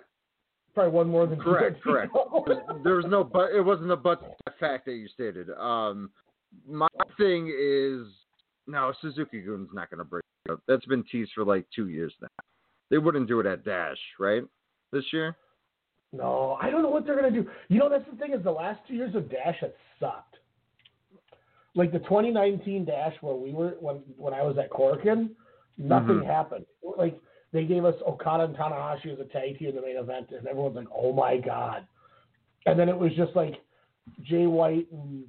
[0.73, 2.11] Probably one more than correct, correct.
[2.83, 3.51] there was no but.
[3.51, 5.47] It wasn't a but fact that you stated.
[5.51, 6.09] Um,
[6.67, 8.07] my thing is
[8.65, 10.61] no Suzuki Gun's not going to break up.
[10.67, 12.27] That's been teased for like two years now.
[12.89, 14.43] They wouldn't do it at Dash, right?
[14.91, 15.35] This year.
[16.11, 17.47] No, I don't know what they're gonna do.
[17.69, 20.35] You know, that's the thing is the last two years of Dash have sucked.
[21.75, 25.31] Like the 2019 Dash where we were when when I was at Korakuen,
[25.77, 26.25] nothing Mhm.
[26.25, 26.65] happened.
[26.97, 27.19] Like
[27.51, 30.45] they gave us Okada and Tanahashi as a tag team in the main event, and
[30.47, 31.87] everyone's like, "Oh my god!"
[32.67, 33.59] And then it was just like
[34.21, 35.25] Jay White and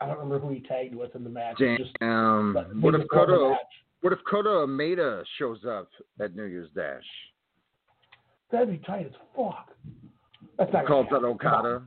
[0.00, 1.56] I don't remember who he tagged with in the match.
[1.58, 3.50] Just- they what if just won the Koto?
[3.50, 3.84] match.
[4.02, 5.88] What if Kota Ameda shows up
[6.20, 7.32] at New Year's Dash?
[8.50, 9.74] That'd be tight as fuck.
[10.58, 11.24] That's not Calls out.
[11.24, 11.82] Okada.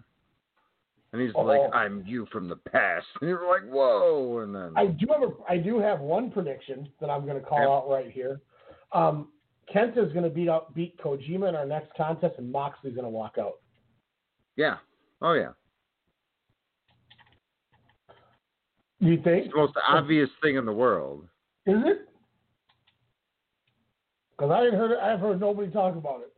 [1.11, 1.41] And he's Oh.
[1.41, 3.05] like, I'm you from the past.
[3.21, 4.39] And you're like, whoa.
[4.39, 4.73] And then.
[4.75, 7.67] I do have a, I do have one prediction that I'm going to call Yep.
[7.69, 8.41] out right here.
[8.91, 9.31] Um,
[9.73, 13.05] Kenta is going to beat out beat Kojima in our next contest, and Moxley's going
[13.05, 13.59] to walk out.
[14.55, 14.77] yeah.
[15.21, 15.51] Oh, yeah.
[18.99, 19.45] You think?
[19.45, 21.27] It's the most obvious thing in the world.
[21.65, 22.09] Is it?
[24.31, 24.97] Because I ain't heard.
[24.97, 26.33] I've heard nobody talk about it.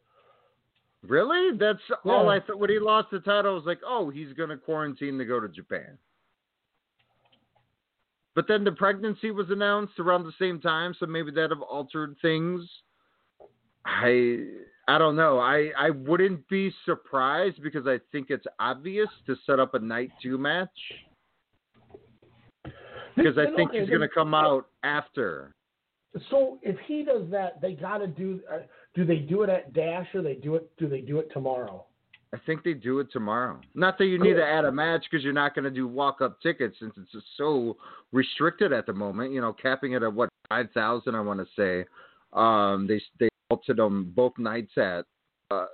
[1.08, 1.58] Really?
[1.58, 2.60] That's all I thought.
[2.60, 5.40] When he lost the title, I was like, oh, he's going to quarantine to go
[5.40, 5.98] to Japan.
[8.36, 12.16] But then the pregnancy was announced around the same time, so maybe that have altered
[12.22, 12.62] things.
[13.86, 14.46] I
[14.88, 15.40] I don't know.
[15.40, 20.12] I I wouldn't be surprised because I think it's obvious to set up a night
[20.22, 20.70] two match
[23.16, 25.56] because I think he's going to come out after.
[26.30, 28.42] So if he does that, they got to do.
[28.52, 28.60] Uh,
[28.94, 30.70] do they do it at Dash or they do it?
[30.78, 31.86] Do they do it tomorrow?
[32.34, 33.60] I think they do it tomorrow.
[33.76, 36.22] Not that you need to add a match because you're not going to do walk
[36.22, 37.76] up tickets since it's just so
[38.14, 39.34] restricted at the moment.
[39.34, 41.86] You know, capping it at what five thousand, I want to say.
[42.34, 45.06] Um, they they altered them both nights at.
[45.50, 45.66] Uh,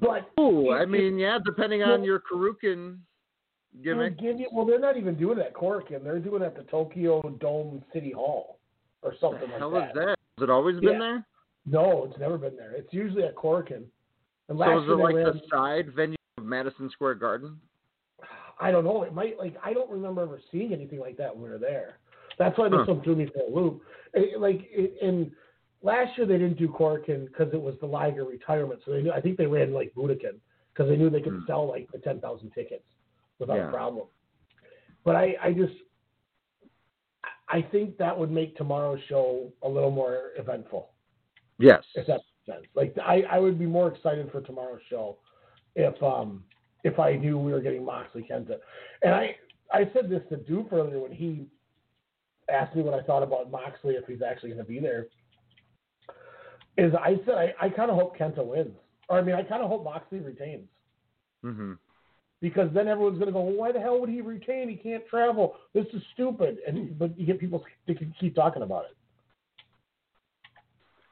[0.00, 2.98] But ooh, I mean, yeah, depending on your Korakuen
[3.82, 4.18] gimmick.
[4.18, 6.04] Give you- well, they're not even doing it at Korakuen.
[6.04, 8.58] They're doing it at the Tokyo Dome City Hall
[9.02, 9.88] or something The like hell that.
[9.88, 10.08] is that?
[10.38, 11.26] Has it always been there?
[11.70, 12.72] No, it's never been there.
[12.72, 13.84] It's usually at Korakuen.
[14.48, 17.60] And last So is year it like ran, the side venue of Madison Square Garden?
[18.60, 19.02] I don't know.
[19.02, 21.98] It might like I don't remember ever seeing anything like that when we were there.
[22.38, 22.94] That's why this Huh.
[22.94, 23.82] one threw me for a loop.
[24.14, 25.30] It, like it, and
[25.82, 29.12] last year they didn't do Korakuen because it was the Liger retirement, so they knew.
[29.12, 30.38] I think they ran like Budokan
[30.72, 31.46] because they knew they could Hmm.
[31.46, 32.84] sell like the ten thousand tickets
[33.38, 33.68] without Yeah.
[33.68, 34.06] a problem.
[35.04, 35.74] But I, I just,
[37.48, 40.90] I think that would make tomorrow's show a little more eventful.
[41.58, 41.82] Yes.
[41.94, 42.66] If that makes sense.
[42.74, 45.18] Like I, I would be more excited for tomorrow's show
[45.74, 46.44] if um
[46.84, 48.58] if I knew we were getting Moxley Kenta.
[49.02, 49.36] And I
[49.72, 51.46] I said this to Dupe earlier when he
[52.50, 55.08] asked me what I thought about Moxley if he's actually going to be there.
[56.76, 58.74] Is I said I, I kind of hope Kenta wins.
[59.08, 60.68] Or I mean I kind of hope Moxley retains
[61.42, 61.74] hmm
[62.40, 64.68] because then everyone's going to go, well, why the hell would he retain?
[64.68, 65.56] He can't travel.
[65.74, 66.58] This is stupid.
[66.66, 68.96] And but you get people to keep talking about it.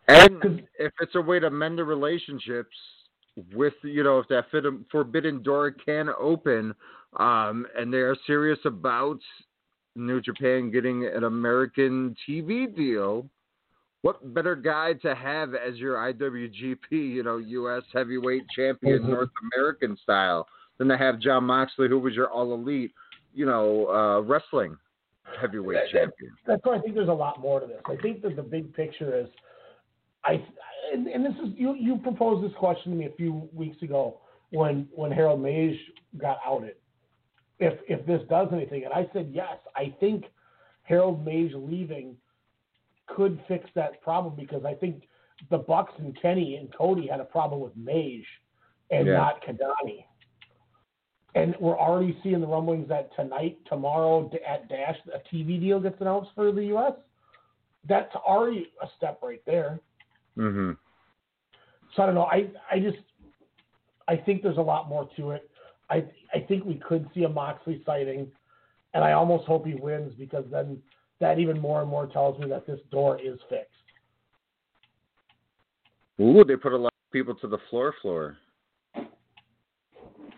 [0.08, 2.76] And if it's a way to mend the relationships,
[3.54, 4.46] with you know if that
[4.90, 6.74] forbidden door can open,
[7.18, 9.18] um, and they are serious about
[9.94, 13.28] New Japan getting an American TV deal.
[14.02, 17.82] What better guy to have as your IWGP, you know, U.S.
[17.92, 19.08] Heavyweight Champion, Mhm.
[19.08, 20.46] North American style,
[20.78, 22.92] than to have Jon Moxley, who was your All Elite,
[23.34, 24.76] you know, uh, wrestling
[25.40, 26.32] heavyweight That- champion.
[26.46, 27.80] That's why I think there's a lot more to this.
[27.86, 29.28] I think that the big picture is,
[30.26, 30.44] I
[30.92, 34.20] and, and this is you you proposed this question to me a few weeks ago
[34.50, 35.76] when when Harold Meij
[36.18, 36.76] got outed.
[37.58, 40.24] If if this does anything, and I said yes, I think
[40.82, 42.16] Harold Meij leaving
[43.06, 45.04] could fix that problem because I think
[45.50, 48.24] the Bucks and Kenny and Cody had a problem with Meij
[48.90, 49.16] and Yeah.
[49.16, 50.06] not Kidani.
[51.34, 56.00] And we're already seeing the rumblings that tonight, tomorrow at Dash, a TV deal gets
[56.00, 56.94] announced for the U.S.
[57.84, 59.80] That's already a step right there.
[60.38, 60.72] Mm-hmm.
[61.94, 62.24] So I don't know.
[62.24, 62.98] I I just
[64.08, 65.50] I think there's a lot more to it.
[65.90, 68.28] I I think we could see a Moxley sighting,
[68.94, 70.78] and I almost hope he wins because then
[71.20, 73.72] that even more and more tells me that this door is fixed.
[76.20, 78.36] Ooh, they put a lot of people to the floor floor.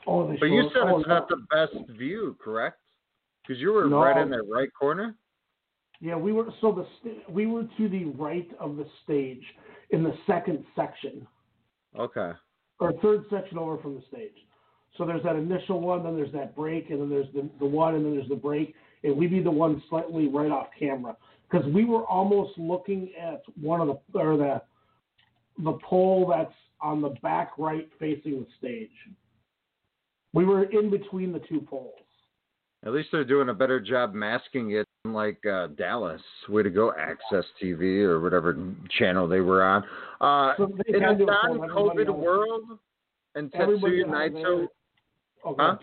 [0.06, 2.78] Oh, they But you said oh, it's not the best view, correct?
[3.46, 4.00] Because you were No.
[4.00, 5.14] right in that right corner.
[6.00, 9.42] Yeah, we were so the st- we were to the right of the stage
[9.90, 11.26] in the second section
[11.98, 12.32] Okay.
[12.80, 14.36] or third section over from the stage.
[14.96, 17.94] So there's that initial one, then there's that break, and then there's the, the one,
[17.94, 18.74] and then there's the break,
[19.04, 21.16] and we'd be the one slightly right off camera
[21.50, 24.62] because we were almost looking at one of the or the
[25.62, 28.90] the pole that's on the back right facing the stage.
[30.32, 31.94] We were in between the two poles.
[32.84, 36.20] At least they're doing a better job masking it, like uh, Dallas.
[36.48, 38.56] Way to go, AXS TV or whatever
[38.98, 39.84] channel they were on.
[40.20, 41.30] Uh, So in a kinda pulled
[41.70, 42.78] everybody non-COVID world,
[43.34, 44.42] and Tetsuya Naito.
[44.42, 44.68] there-
[45.44, 45.76] Oh, Huh?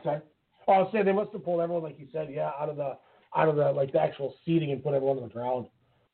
[0.67, 2.75] Oh, I was saying they must have pulled everyone, like you said, yeah, out of
[2.77, 2.97] the
[3.35, 5.67] out of the like the actual seating and put everyone on the ground.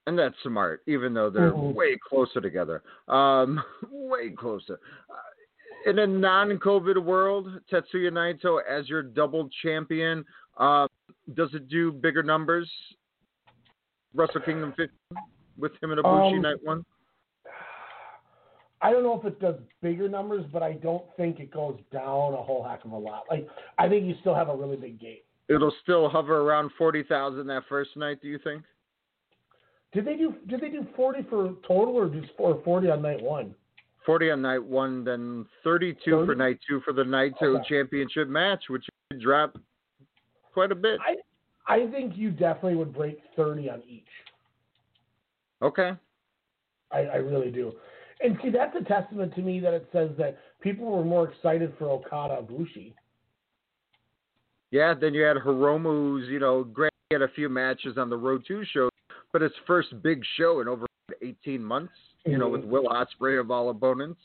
[0.07, 1.73] And that's smart, even though they're Mhm.
[1.75, 2.81] way closer together.
[3.07, 4.79] Um, way closer.
[5.09, 10.25] Uh, in a non-COVID world, Tetsuya Naito as your double champion,
[10.57, 10.87] um,
[11.35, 12.69] does it do bigger numbers?
[14.13, 14.89] Wrestle Kingdom 15
[15.57, 16.85] with him and Ibushi Um, night one.
[18.83, 22.33] I don't know if it does bigger numbers, but I don't think it goes down
[22.33, 23.23] a whole heck of a lot.
[23.29, 23.47] Like
[23.77, 25.25] I think you still have a really big gate.
[25.49, 28.19] It'll still hover around forty thousand that first night.
[28.21, 28.63] Do you think?
[29.93, 33.21] Did they do did they do forty for total or just or forty on night
[33.21, 33.53] one?
[34.05, 37.69] Forty on night one, then thirty-two for night two for the Naito Okay.
[37.69, 39.57] championship match, which would drop
[40.53, 40.99] quite a bit.
[41.05, 41.17] I
[41.67, 44.03] I think you definitely would break thirty on each.
[45.61, 45.91] Okay.
[46.91, 47.73] I, I really do.
[48.23, 51.73] And see, that's a testament to me that it says that people were more excited
[51.77, 52.93] for Okada Ibushi.
[54.71, 58.15] Yeah, then you had Hiromu's, you know, great he had a few matches on the
[58.15, 58.89] Road 2 show,
[59.33, 60.85] but his first big show in over
[61.21, 61.93] 18 months,
[62.25, 62.69] you know, with Mhm.
[62.69, 64.21] Will Ospreay of all opponents.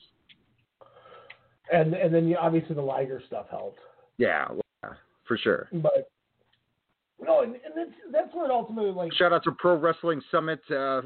[1.73, 3.81] And and then you, obviously the Liger stuff helped.
[4.19, 4.47] Yeah,
[4.85, 4.95] yeah,
[5.25, 5.69] for sure.
[5.73, 6.09] But
[7.25, 11.01] no, and, and that's that's what ultimately like Shout out to Pro Wrestling Summit uh,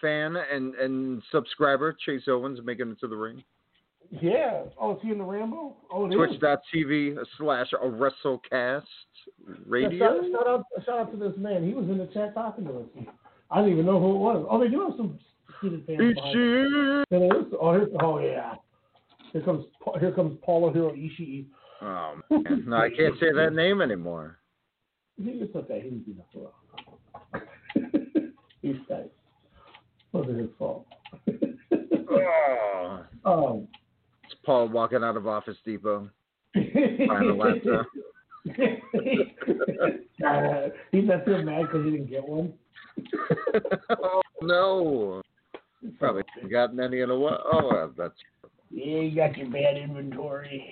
[0.00, 3.42] fan and, and subscriber Chase Owens making it to the ring.
[4.20, 4.62] yeah.
[4.80, 5.76] Oh, is he in the Rambo?
[5.92, 6.14] Oh, it is.
[6.16, 8.82] Twitch.tv slash a WrestleCast
[9.46, 9.98] Yeah, radio.
[9.98, 11.66] shout, shout out shout out to this man.
[11.66, 13.06] He was in the chat talking to us.
[13.50, 14.46] I didn't even know who it was.
[14.50, 15.18] Oh, they do have some
[15.60, 16.14] seated fans.
[16.14, 17.04] behind.
[17.10, 17.52] It is.
[17.60, 18.54] Oh, here's, oh yeah.
[19.32, 19.66] Here comes
[20.00, 21.46] here comes Paulo Hero Ishii.
[21.82, 24.37] Oh man, no, I can't say that name anymore.
[25.20, 25.80] It's okay.
[25.82, 26.48] He didn't do nothing
[27.34, 27.42] wrong.
[28.62, 29.06] He's nice.
[30.12, 30.86] Wasn't his fault.
[32.10, 33.68] Oh, Um,
[34.24, 36.08] it's Paul walking out of Office Depot.
[36.54, 37.86] Buying a laptop.
[40.26, 42.54] uh, he's not feel mad because he didn't get one.
[43.90, 45.22] oh no!
[45.98, 47.42] Probably haven't gotten any in a while.
[47.52, 48.14] Oh, that's
[48.70, 50.64] Yeah, you got your bad inventory.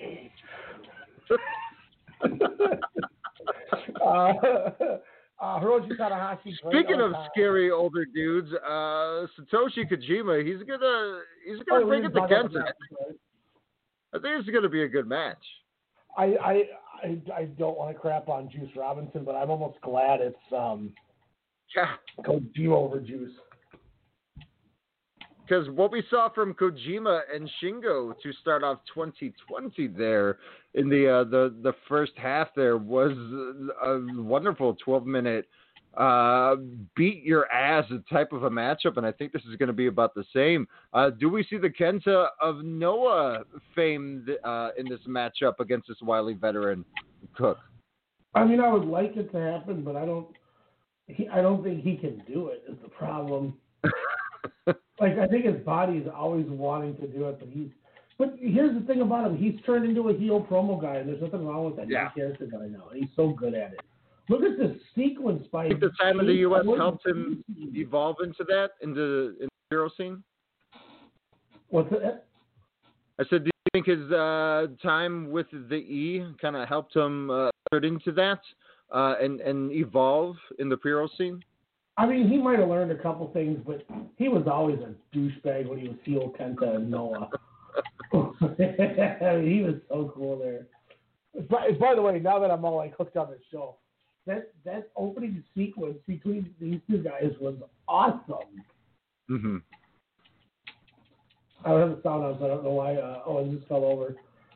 [4.07, 4.97] Uh,
[5.41, 6.55] uh, Hiroshi Tanahashi.
[6.57, 7.27] Speaking of time.
[7.33, 12.21] scary older dudes, uh, Satoshi Kojima, he's gonna he's Oh, gonna we bring it to
[12.21, 12.63] Kenta.
[14.13, 15.43] I think it's gonna be a good match.
[16.17, 16.63] I, I
[17.03, 20.93] I I don't want to crap on Juice Robinson, but I'm almost glad it's um
[21.75, 21.95] Yeah,
[22.25, 23.31] Kojima over Juice.
[25.47, 30.39] Because what we saw from Kojima and Shingo to start off 2020 there
[30.73, 33.11] in the uh, the the first half there was
[33.83, 35.47] a wonderful 12 minute
[35.95, 36.55] uh,
[36.95, 39.87] beat your ass type of a matchup, and I think this is going to be
[39.87, 40.67] about the same.
[40.93, 43.43] Uh, do we see the Kenta of Noah
[43.73, 46.85] fame uh, in this matchup against this wily veteran
[47.35, 47.57] Cook?
[48.35, 50.27] I mean, I would like it to happen, but I don't.
[51.07, 52.63] He, I don't think he can do it.
[52.69, 53.57] Is the problem?
[54.99, 57.69] like I think his body is always wanting to do it, but he's.
[58.17, 61.21] But here's the thing about him: he's turned into a heel promo guy, and there's
[61.21, 61.87] nothing wrong with that.
[61.87, 62.09] Yeah.
[62.15, 62.85] He cares the guy now.
[62.93, 63.81] He's so good at it.
[64.29, 65.65] Look at this sequence by.
[65.65, 66.61] I think the time of the U.S.
[66.61, 66.77] Austin.
[66.77, 67.43] helped him
[67.75, 70.23] evolve into that, into in the hero scene.
[71.69, 72.23] What's it?
[73.19, 77.29] I said, do you think his uh, time with the E kind of helped him
[77.29, 78.39] uh, turn into that
[78.91, 81.43] uh, and and evolve in the pre-roll scene?
[81.97, 83.83] I mean, he might have learned a couple things, but
[84.17, 87.29] he was always a douchebag when he was heel Kenta and Noah.
[88.13, 88.17] I
[89.37, 90.67] mean, he was so cool there.
[91.49, 93.77] By, by the way, now that I'm all like hooked on the show,
[94.27, 97.55] that that opening sequence between these two guys was
[97.87, 98.63] awesome.
[99.29, 99.57] Mm-hmm.
[101.65, 102.95] I don't have the sound on, so I don't know why.
[102.95, 104.15] Uh, oh, it just fell over.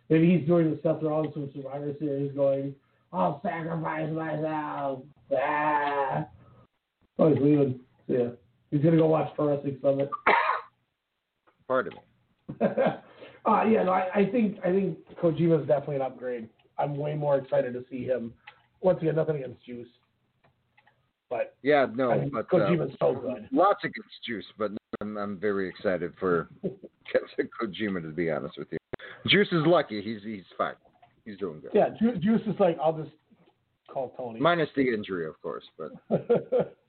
[0.10, 2.76] Maybe he's doing the Seth Rollins from Survivor Series, going,
[3.12, 5.04] "I'll sacrifice myself."
[5.36, 6.28] Ah.
[7.22, 7.80] Oh, he's leaving.
[8.08, 8.30] Ya.
[8.72, 10.10] He's gonna go watch Pro Wrestling Summit.
[11.68, 12.68] Pardon me.
[13.46, 16.50] uh, yeah, no, I, I think I think Kojima's definitely an upgrade.
[16.80, 18.34] I'm way more excited to see him.
[18.82, 19.88] Once again, nothing against Juice,
[21.30, 23.48] but Yeah, no, I mean, but Kojima's uh, so good.
[23.52, 26.50] Lots against Juice, but I'm, I'm very excited for
[27.62, 28.80] Kojima to be honest with you.
[29.28, 30.74] Juice is lucky; he's he's fine.
[31.24, 31.72] He's doing good.
[31.76, 33.12] Yeah, Ju- Juice is like I'll just
[33.88, 34.40] call Tony.
[34.40, 35.92] Minus the injury, of course, but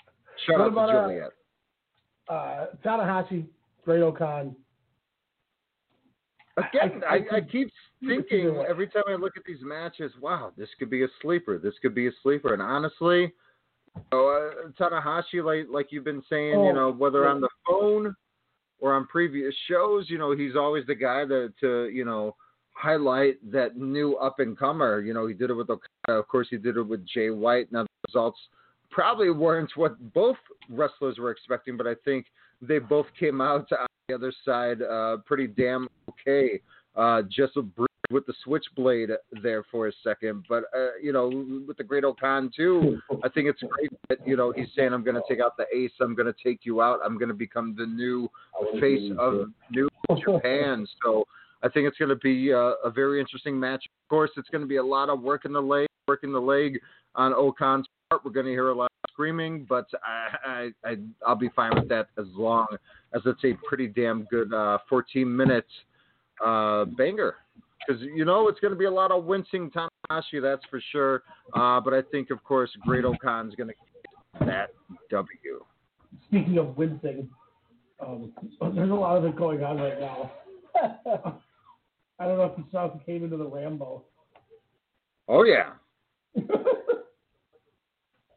[0.49, 1.31] What out about, to uh, Juliet.
[2.29, 3.47] uh, Tanahashi,
[3.85, 4.55] Great O-Khan.
[6.57, 7.71] Again, I- I, I I, keep
[8.07, 11.59] thinking every time I look at these matches, wow, this could be a sleeper.
[11.59, 12.53] This could be a sleeper.
[12.53, 13.33] And honestly,
[13.97, 17.49] you know, uh, Tanahashi, like like you've been saying, Oh, you know, whether on the
[17.67, 18.15] phone
[18.81, 22.37] or on previous shows, you know, he's always the guy that to you know
[22.75, 25.01] highlight that new up and comer.
[25.01, 26.19] You know, he did it with Okada.
[26.19, 27.73] Of course, he did it with Jay White.
[27.73, 28.41] Now the results
[28.93, 30.37] probably weren't what both
[30.69, 32.27] wrestlers were expecting, but I think
[32.61, 36.61] they both came out on the other side uh, pretty damn okay.
[36.95, 37.57] Uh, just
[38.11, 39.09] with the switchblade
[39.43, 43.49] there for a second, but uh, you know, with the Great O-Khan too, I think
[43.49, 46.15] it's great that you know he's saying I'm going to take out the ace, I'm
[46.15, 48.29] going to take you out, I'm going to become the new
[48.79, 49.89] face of New
[50.23, 50.87] Japan.
[51.03, 51.25] So
[51.63, 53.85] I think it's going to be uh, a very interesting match.
[53.87, 56.41] Of course, it's going to be a lot of work in the leg, working the
[56.41, 56.79] leg
[57.15, 57.87] on part.
[58.25, 60.97] We're going to hear a lot of screaming, but I, I, I
[61.27, 62.67] I'll be fine with that as long
[63.15, 65.69] as it's a pretty damn good uh, 14 minutes
[66.45, 67.37] uh, banger.
[67.87, 71.23] Because you know it's going to be a lot of wincing Tanahashi, that's for sure.
[71.55, 74.71] Uh, but I think, of course, Great O-Khan's going to get that
[75.11, 75.65] W.
[76.29, 77.29] Speaking of wincing,
[78.05, 78.33] um,
[78.75, 80.31] there's a lot of it going on right now.
[82.19, 84.05] I don't know if you saw who came into the Rambo.
[85.29, 85.71] Oh yeah,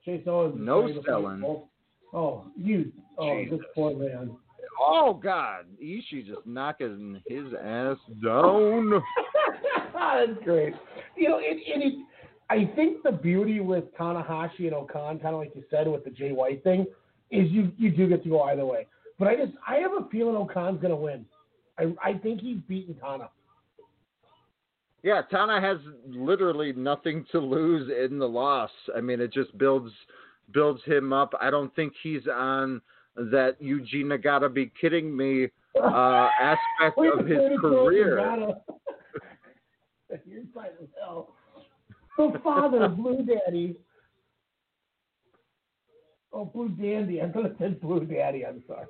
[0.06, 0.56] Chase Owens.
[0.58, 1.66] No trying to fight selling.
[2.14, 2.92] Oh, you.
[3.18, 4.32] Oh, this poor man.
[4.80, 9.02] Oh God, Ishii just knocking his ass down.
[9.94, 10.74] That's great.
[11.16, 11.94] You know, it, it, it,
[12.50, 16.10] I think the beauty with Tanahashi and O-Khan, kind of like you said with the
[16.10, 16.86] Jay White thing,
[17.32, 18.88] is you you do get to go either way.
[19.18, 21.26] But I just I have a feeling O-Khan's gonna win.
[21.80, 23.30] I I think he's beaten Tana.
[25.06, 25.78] Yeah, Tana has
[26.08, 28.72] literally nothing to lose in the loss.
[28.98, 29.92] I mean, it just builds
[30.52, 31.32] builds him up.
[31.40, 32.82] I don't think he's on
[33.16, 35.50] that Eugene gotta be kidding me
[35.80, 38.18] uh, aspect of his career.
[40.26, 41.36] You're fighting hell.
[42.18, 43.76] The father, Blue Daddy.
[46.34, 47.22] Oh, Blue Dandy.
[47.22, 48.44] I thought it said Blue Daddy.
[48.44, 48.88] I'm sorry.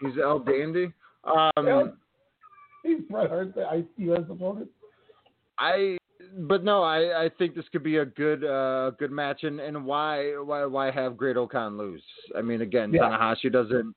[0.00, 0.92] He's El Dandy.
[1.24, 1.94] Um,
[2.84, 3.58] He's Bret Hart's
[3.96, 4.20] U.S.
[4.30, 4.68] opponent.
[5.58, 5.98] I
[6.36, 9.84] but no, I, I think this could be a good uh good match and, and
[9.84, 12.02] why why why have Great O-Khan lose?
[12.36, 13.02] I mean again, Yeah.
[13.02, 13.94] Tanahashi doesn't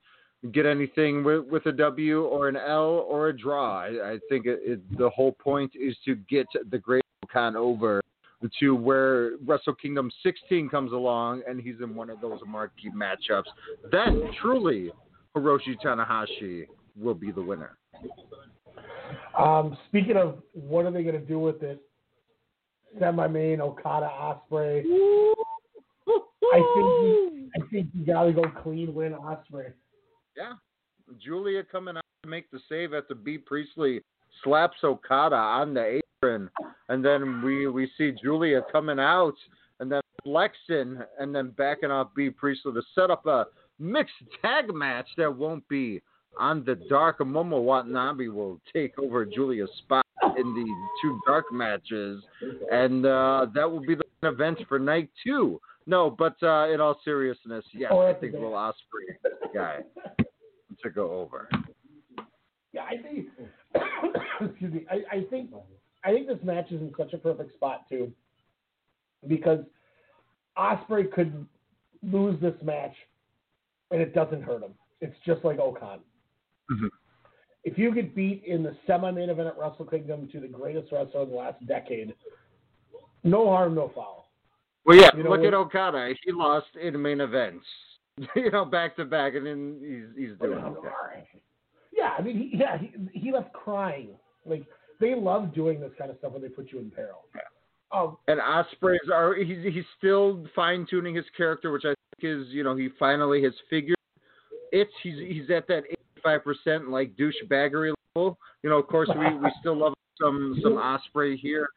[0.51, 3.81] get anything with with a W or an L or a draw.
[3.81, 8.01] I, I think it, it, the whole point is to get the Great O-Khan over
[8.59, 13.43] to where Wrestle Kingdom 16 comes along and he's in one of those marquee matchups.
[13.91, 14.91] Then truly
[15.35, 16.65] Hiroshi Tanahashi
[16.99, 17.77] will be the winner.
[19.37, 21.81] Um, speaking of what are they going to do with it,
[22.99, 24.83] semi-main Okada Ospreay.
[26.53, 29.73] I think you, I think you got to go clean win Ospreay.
[30.35, 30.53] Yeah.
[31.23, 34.01] Giulia coming out to make the save after Bea Priestley
[34.43, 36.49] slaps Okada on the apron,
[36.89, 39.35] and then we we see Giulia coming out,
[39.79, 43.45] and then flexing and then backing off Bea Priestley to set up a
[43.79, 46.01] mixed tag match that won't be
[46.37, 47.19] on the dark.
[47.19, 50.05] Momo Watanabe will take over Giulia's Spot
[50.37, 50.65] in the
[51.01, 52.23] two dark matches,
[52.71, 55.59] and uh, that will be the event for night two.
[55.87, 58.33] No, but uh, in all seriousness, yes, Oh, I think.
[58.33, 59.79] Will Ospreay is the guy
[60.83, 61.49] to go over.
[62.73, 63.27] Yeah, I think.
[64.49, 64.85] excuse me.
[64.89, 65.49] I, I think
[66.03, 68.11] I think this match is in such a perfect spot too,
[69.27, 69.59] because
[70.57, 71.45] Ospreay could
[72.03, 72.93] lose this match,
[73.91, 74.73] and it doesn't hurt him.
[75.01, 75.99] It's just like O-Khan.
[76.71, 76.89] Mhm.
[77.63, 81.23] If you get beat in the semi-main event at Wrestle Kingdom to the greatest wrestler
[81.23, 82.15] in the last decade,
[83.23, 84.31] no harm, no foul.
[84.85, 86.13] Well, yeah, You know, look at Okada.
[86.23, 87.65] He lost in main events,
[88.35, 89.79] you know, back to back, and then
[90.15, 91.27] he's he's doing okay.
[91.91, 94.09] Yeah, I mean, he, yeah, he, he left crying.
[94.45, 94.65] Like
[94.99, 97.25] they love doing this kind of stuff when they put you in peril.
[97.35, 97.41] Yeah.
[97.91, 102.47] Um, And Ospreay's are he's he's still fine tuning his character, which I think is
[102.47, 103.97] you know he finally has figured
[104.71, 104.87] it.
[105.03, 105.83] He's he's at that
[106.21, 108.37] eighty five percent like douchebaggery level.
[108.63, 111.67] You know, of course we, we still love some some Ospreay here.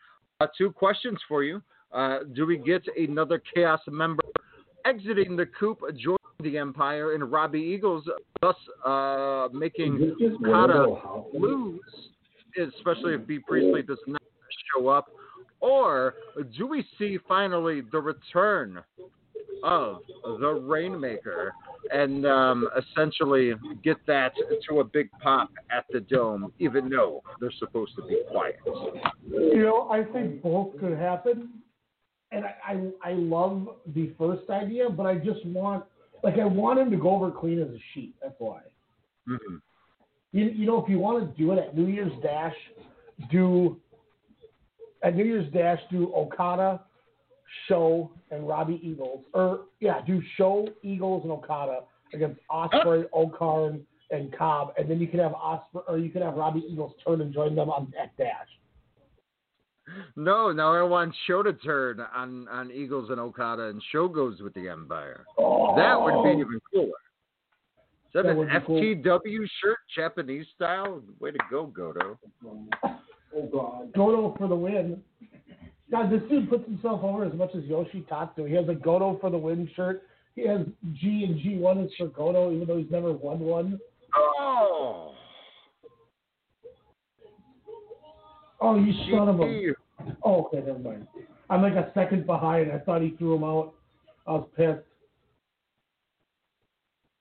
[0.41, 1.63] Uh, two questions for you.
[1.93, 4.23] Uh, do we get another Chaos member
[4.85, 8.05] exiting the coop, joining the Empire, and Robbie Eagles,
[8.43, 10.87] thus uh, making Okada
[11.33, 11.81] lose,
[12.77, 14.21] especially if Bea Priestley does not
[14.75, 15.07] show up?
[15.61, 16.15] Or
[16.59, 18.83] do we see finally the return
[19.63, 21.53] of the Rainmaker
[21.93, 24.33] and um, essentially get that
[24.69, 28.61] to a big pop at the Dome, even though they're supposed to be quiet?
[29.27, 31.51] You know, I think both could happen,
[32.33, 32.55] and I,
[33.05, 35.85] I I love the first idea, but I just want
[36.23, 38.15] like I want him to go over clean as a sheet.
[38.23, 38.61] That's why.
[39.29, 39.57] Mm-hmm.
[40.33, 42.55] You you know, if you want to do it at New Year's Dash,
[43.31, 43.79] do
[45.03, 46.81] at New Year's Dash do Okada,
[47.69, 51.81] SHO, and Robbie Eagles, or yeah, do SHO Eagles and Okada
[52.13, 53.17] against Ospreay, ah!
[53.19, 53.81] O-Khan,
[54.11, 57.21] and Cobb, and then you could have Ospreay or you could have Robbie Eagles turn
[57.21, 58.49] and join them on at Dash.
[60.17, 64.41] No, now I want SHO to turn on, on Eagles and Okada, and SHO goes
[64.41, 65.25] with the Empire.
[65.37, 66.41] That would be oh!
[66.41, 66.87] even cooler.
[66.87, 66.93] Is
[68.15, 68.81] that, That an be cool.
[68.81, 71.03] FTW shirt, Japanese style?
[71.19, 72.19] Way to go, Goto.
[72.45, 73.93] Oh God.
[73.93, 75.03] Goto for the win.
[75.95, 78.47] God, this dude puts himself over as much as Yoshi Tatsu.
[78.47, 80.03] He has a Goto for the win shirt.
[80.35, 80.63] He has
[80.95, 83.79] G and G one is for Goto, even though he's never won one.
[84.17, 85.15] Oh,
[88.61, 89.73] Oh, you son of a.
[90.25, 91.07] Oh, okay, never mind.
[91.49, 92.73] I'm like a second behind.
[92.73, 93.75] I thought he threw him out.
[94.27, 94.81] I was pissed.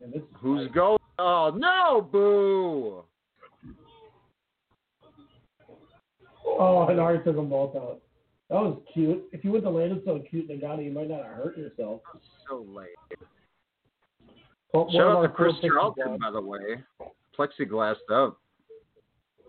[0.02, 0.98] And this is who's going?
[1.20, 3.04] Oh, no, boo.
[6.46, 8.00] Oh, and Ari took them both out.
[8.50, 9.24] That was cute.
[9.32, 12.02] If you wouldn't have landed so cute, Nagano, you might not have hurt yourself.
[12.50, 12.90] So late.
[14.74, 16.84] Well, Shout out to Chris Charlton, by the way.
[17.38, 18.40] Plexiglassed up.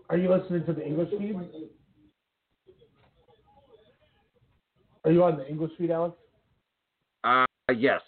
[0.09, 1.35] Are you listening to the English feed?
[5.03, 6.15] Are you on the English feed, Alex?
[7.23, 8.01] Uh, yes.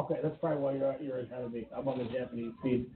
[0.00, 1.66] Okay, that's probably why you're you're ahead of me.
[1.74, 2.86] I'm on the Japanese feed.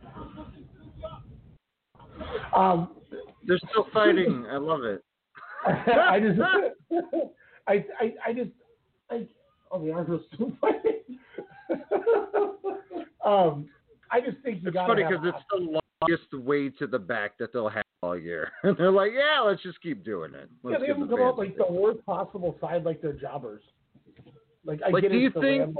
[2.55, 2.91] Um,
[3.47, 4.47] They're still fighting.
[4.51, 5.03] I love it.
[5.66, 6.40] I just,
[7.66, 8.50] I, I, I just,
[9.11, 9.26] I,
[9.70, 11.18] oh, the arms are still fighting.
[13.24, 13.68] um,
[14.11, 17.52] I just think you It's funny because it's the longest way to the back that
[17.52, 18.50] they'll have all year.
[18.62, 20.48] And they're like, yeah, let's just keep doing it.
[20.64, 23.12] yeah, Let's they give haven't the come out like the worst possible side, like they're
[23.12, 23.62] jobbers.
[24.64, 25.74] Like I Like, get do you think-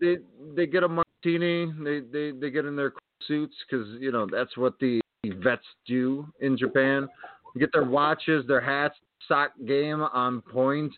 [0.00, 0.16] they
[0.56, 1.70] they get a martini.
[1.84, 2.94] They they they get in their
[3.28, 4.98] suits because you know that's what the
[5.42, 7.06] vets do in Japan.
[7.58, 8.94] Get their watches, their hats,
[9.26, 10.92] sock game on point.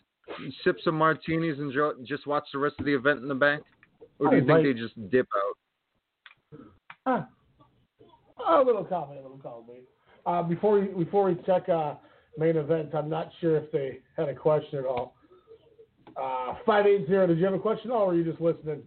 [0.63, 1.73] Sip some martinis and
[2.05, 3.61] just watch the rest of the event in the back.
[4.19, 6.59] Or do you I think they just dip out?
[7.05, 7.27] Ah.
[8.39, 9.83] Oh, a little comment, a little comment.
[10.25, 11.95] Uh, before we before we check uh,
[12.37, 15.15] main event, I'm not sure if they had a question at all.
[16.15, 17.27] Uh, Five eight zero.
[17.27, 18.83] Did you have a question, or were you just listening?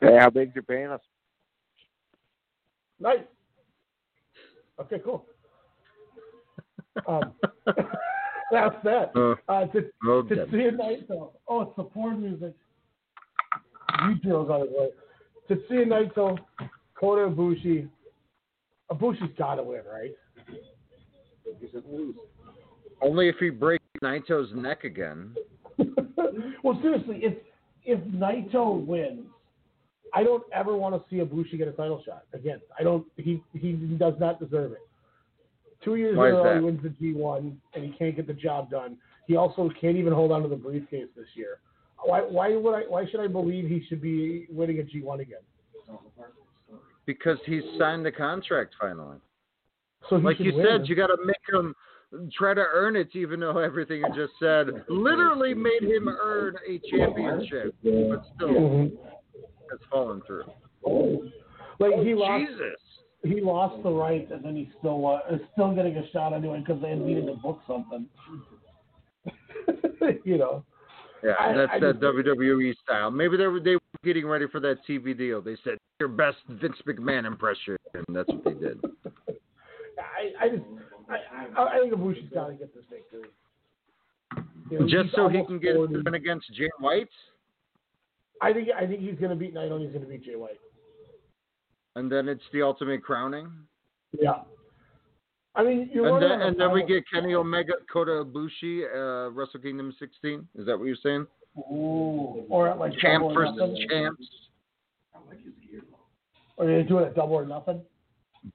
[0.00, 1.00] Hey, how big's your penis?
[3.00, 3.18] Nice.
[4.80, 5.24] Okay, cool.
[7.06, 7.32] Um,
[8.50, 9.12] that's that.
[9.14, 10.48] Uh, Uh, to well to done.
[10.50, 11.32] see a night though.
[11.48, 12.54] Oh, it's support music.
[14.02, 14.88] Yujiro's on his way.
[15.48, 16.38] To see a night though,
[16.98, 17.88] Kota Ibushi.
[18.90, 20.10] Ibushi's got to win, right?
[23.02, 25.34] Only if he breaks Naito's neck again.
[26.64, 27.34] well, seriously, if
[27.84, 29.26] if Naito wins,
[30.14, 32.60] I don't ever want to see Ibushi get a title shot again.
[32.78, 33.06] I don't.
[33.16, 34.78] He he does not deserve it.
[35.84, 38.34] Two years Why in a row, he wins the G1 and he can't get the
[38.34, 38.98] job done.
[39.26, 41.58] He also can't even hold on to the briefcase this year.
[42.02, 42.20] Why?
[42.20, 42.82] Why would I?
[42.88, 45.38] Why should I believe he should be winning a G1 again?
[47.06, 49.18] Because he's signed the contract finally.
[50.08, 50.66] So like you win.
[50.66, 51.74] said, you got to make him
[52.32, 56.80] try to earn it, even though everything you just said literally made him earn a
[56.90, 58.98] championship, but still Mhm.
[59.70, 60.44] Has fallen through.
[61.78, 62.44] Like he lost.
[62.50, 62.76] Jesus.
[63.22, 66.60] He lost the rights, and then he's still uh, is still getting a shot anyway
[66.66, 68.06] because they needed to book something.
[70.24, 70.64] you know.
[71.22, 73.10] Yeah, I- that's I that just- WWE style.
[73.10, 75.42] Maybe they were they were getting ready for that TV deal.
[75.42, 78.80] They said your best Vince McMahon impression, and that's what they did.
[79.98, 80.62] I, I just,
[81.10, 83.28] I, I, I think Ibushi's got to get this victory.
[84.70, 85.94] You know, Just so he can get 40.
[85.94, 87.08] a win against Jay White,
[88.40, 89.72] I think, I think he's going to beat Naito.
[89.74, 90.58] and He's going to beat Jay White.
[91.96, 93.48] and then it's the ultimate crowning.
[94.18, 94.40] Yeah.
[95.54, 99.60] I mean, you're And then, and then we get Kenny Omega, Kota Ibushi, uh, Wrestle
[99.60, 100.46] Kingdom 16.
[100.56, 101.26] Is that what you're saying?
[101.58, 103.86] Ooh, or like Champ versus nothing.
[103.90, 104.26] champs.
[106.56, 107.80] Or they do it at double or nothing.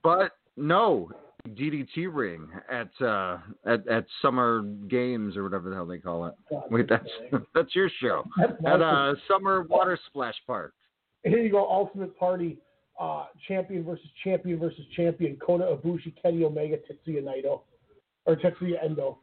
[0.04, 1.10] But no,
[1.48, 6.34] DDT ring at uh at at Summer Games or whatever the hell they call it.
[6.72, 7.10] Wait, that's
[7.54, 8.24] that's your show
[8.66, 10.74] at uh Summer Water Splash Park.
[11.24, 12.60] Here you go, Ultimate Party,
[13.00, 17.62] uh, champion versus champion versus champion, Kota Ibushi, Kenny Omega, Tetsuya Naito,
[18.26, 19.18] or Tetsuya Endo.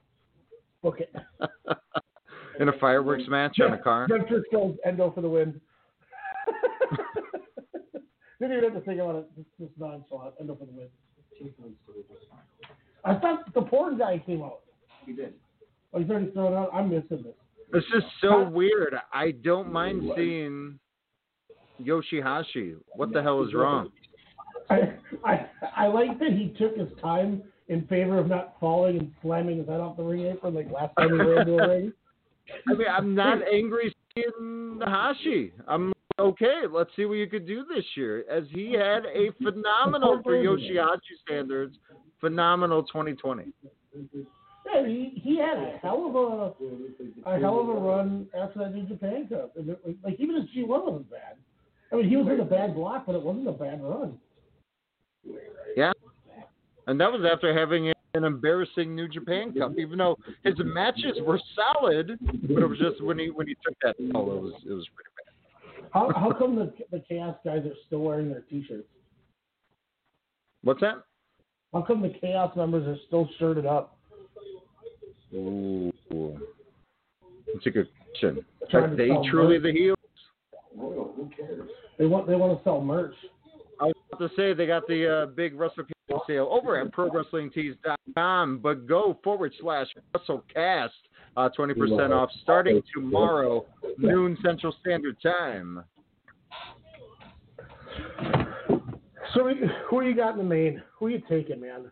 [0.83, 1.15] Book it.
[2.61, 4.09] In a fireworks match on a car.
[4.09, 5.61] Jeff Briscoe, Endo for the win.
[8.41, 9.27] Didn't even have to think about it.
[9.37, 10.35] Just, just nonchalant.
[10.41, 10.89] Endo for the win.
[13.05, 14.61] I thought the porn guy came out.
[15.07, 15.35] He did.
[15.93, 16.71] Oh, he's already thrown out.
[16.73, 17.35] I'm missing this.
[17.73, 18.95] This is so weird.
[19.13, 20.79] I don't mind seeing
[21.83, 22.77] Yoshihashi.
[22.97, 23.91] What the hell is wrong?
[24.71, 29.13] I, I I like that he took his time in favor of not falling and
[29.23, 31.93] slamming his head off the ring apron like last time he ran into a ring.
[32.69, 35.53] I mean, I'm not angry seeing the Hashi.
[35.67, 36.63] I'm okay.
[36.71, 41.17] Let's see what you could do this year, as he had a phenomenal for Yoshihashi
[41.25, 41.77] standards,
[42.21, 43.53] phenomenal 2020.
[43.95, 48.75] Yeah, he, he had a hell of a a hell of a run after that
[48.75, 49.53] New Japan Cup.
[49.57, 51.37] And it- Like even his G one wasn't bad.
[51.93, 54.19] I mean, he was in a bad block, but it wasn't a bad run.
[55.77, 55.93] Yeah,
[56.87, 59.73] and that was after having an embarrassing New Japan Cup.
[59.79, 63.75] Even though his matches were solid, but it was just when he when he took
[63.83, 65.22] that fall, it was it was pretty bad.
[65.93, 68.89] How how come the the Chaos guys are still wearing their T-shirts?
[70.63, 71.05] What's that?
[71.73, 73.99] How come the Chaos members are still shirted up?
[75.35, 75.93] Ooh,
[77.47, 78.45] it's a good question.
[78.75, 79.63] Are they truly merch.
[79.63, 79.99] the heels?
[80.77, 81.69] Who cares?
[81.99, 83.15] They want they want to sell merch.
[83.81, 85.85] I was about to say they got the uh, big Wrestle
[86.27, 90.91] sale over at ProWrestlingTees.com, but go forward slash WrestleCast,
[91.37, 93.65] uh, 20% off starting tomorrow,
[93.99, 95.85] noon Central Standard Time.
[99.35, 99.49] So
[99.89, 100.83] who you got in the main?
[100.99, 101.91] Who you taking, man?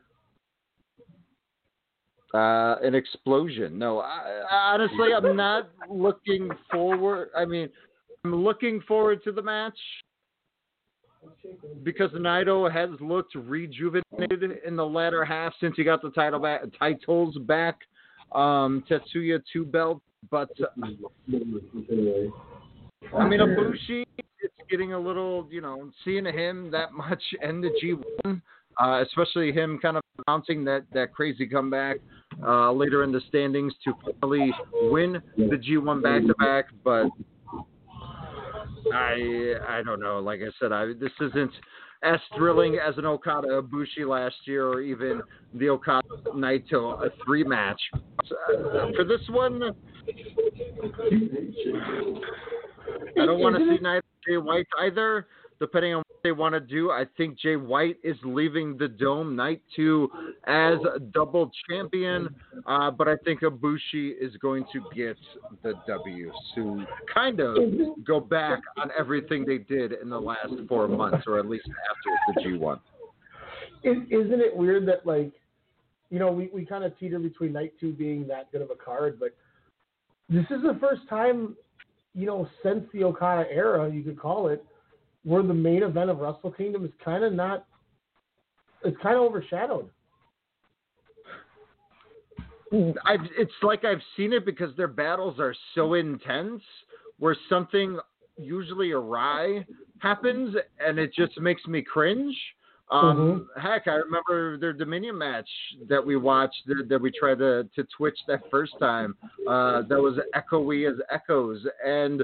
[2.32, 3.78] Uh, an explosion.
[3.78, 7.30] No, I, I- honestly, I'm not looking forward.
[7.36, 7.68] I mean,
[8.24, 9.76] I'm looking forward to the match
[11.82, 16.62] because Naito has looked rejuvenated in the latter half since he got the title back,
[16.78, 17.78] titles back.
[18.32, 20.00] Um, Tetsuya two belt,
[20.30, 20.66] but uh,
[23.16, 27.70] I mean, Ibushi, it's getting a little, you know, seeing him that much in the
[27.82, 28.40] G1,
[28.80, 31.96] uh, especially him kind of mounting that, that crazy comeback
[32.46, 34.52] uh, later in the standings to finally
[34.82, 36.66] win the G1 back to back.
[36.84, 37.06] But
[38.92, 40.20] I I don't know.
[40.20, 41.52] Like I said, I this isn't
[42.02, 45.20] as thrilling as an Okada Ibushi last year, or even
[45.54, 47.80] the Okada Naito a three match.
[47.94, 49.62] Uh, for this one,
[53.20, 55.26] I don't want to see Naito Jay White either.
[55.58, 59.62] Depending on they want to do, I think Jay White is leaving the Dome night
[59.74, 60.08] two
[60.46, 62.34] as a double champion.
[62.66, 65.16] Uh, but I think Ibushi is going to get
[65.62, 67.56] the W to kind of
[68.04, 72.40] go back on everything they did in the last four months, or at least after
[72.42, 72.80] the G1.
[73.82, 75.32] Is, isn't it weird that like,
[76.10, 78.74] you know, we, we kind of teeter between night two being that good of a
[78.74, 79.34] card, but
[80.28, 81.56] this is the first time,
[82.14, 84.64] you know, since the Okada era, you could call it,
[85.24, 87.66] where the main event of Wrestle Kingdom is kind of not,
[88.84, 89.90] it's kind of overshadowed.
[93.04, 96.62] I've, it's like I've seen it because their battles are so intense,
[97.18, 97.98] where something
[98.38, 99.66] usually awry
[99.98, 102.34] happens, and it just makes me cringe.
[102.90, 105.48] Um, Heck, I remember their Dominion match
[105.88, 109.16] that we watched that, that we tried to to Twitch that first time.
[109.48, 112.22] Uh, that was echoey as echoes, and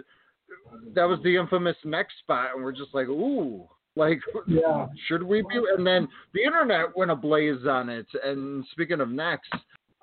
[0.95, 3.67] that was the infamous neck spot, and we're just like, ooh.
[3.97, 4.87] Like, Yeah.
[5.09, 5.61] should we be?
[5.77, 8.07] And then the internet went ablaze on it.
[8.23, 9.49] And speaking of necks,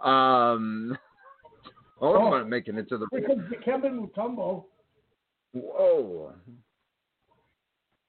[0.04, 0.98] um,
[2.02, 3.08] oh, I'm not making it to the.
[3.12, 4.66] Because Kevin Mutombo,
[5.54, 6.34] Whoa.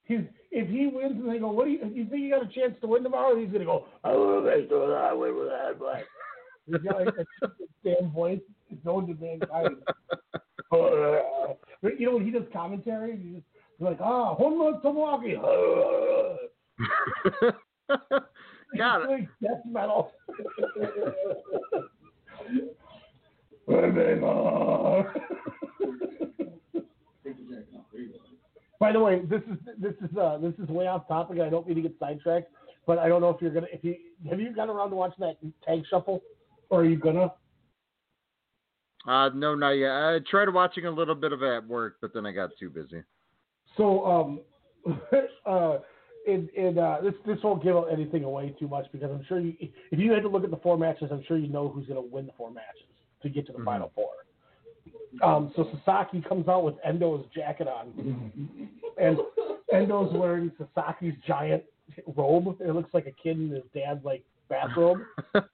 [0.04, 2.54] he's if he wins and they go, what do you, you think you got a
[2.54, 3.36] chance to win tomorrow?
[3.36, 6.04] He's gonna go, I will make sure that I win with that, but
[6.66, 7.48] he's got like a
[7.84, 8.40] damn voice.
[8.70, 9.76] It's known to mankind.
[11.84, 13.44] But, you know when he does commentary, he's just
[13.78, 15.36] like, ah, Honma Tamaki.
[18.78, 19.10] Got it.
[19.10, 20.12] Like death metal.
[28.80, 31.40] By the way, this is this is uh, this is way off topic.
[31.40, 32.50] I don't mean to get sidetracked,
[32.86, 33.96] but I don't know if you're gonna if you
[34.30, 36.22] have you gotten around to watching that tag shuffle,
[36.70, 37.30] or are you gonna?
[39.06, 39.90] Uh, no, not yet.
[39.90, 42.70] I tried watching a little bit of it at work, but then I got too
[42.70, 43.02] busy.
[43.76, 44.40] So um,
[45.46, 45.78] uh,
[46.26, 49.54] in in uh, this this won't give anything away too much because I'm sure you
[49.60, 52.00] if you had to look at the four matches, I'm sure you know who's gonna
[52.00, 52.86] win the four matches
[53.22, 54.08] to get to the final four.
[55.22, 59.18] Um, so Sasaki comes out with Endo's jacket on, and
[59.72, 61.62] Endo's wearing Sasaki's giant
[62.16, 62.56] robe.
[62.60, 64.98] It looks like a kid in his dad's like bathrobe.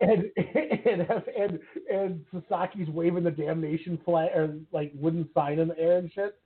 [0.00, 1.06] and and
[1.38, 1.58] and
[1.92, 6.38] and Sasaki's waving the damnation flag or like wooden sign in the air and shit.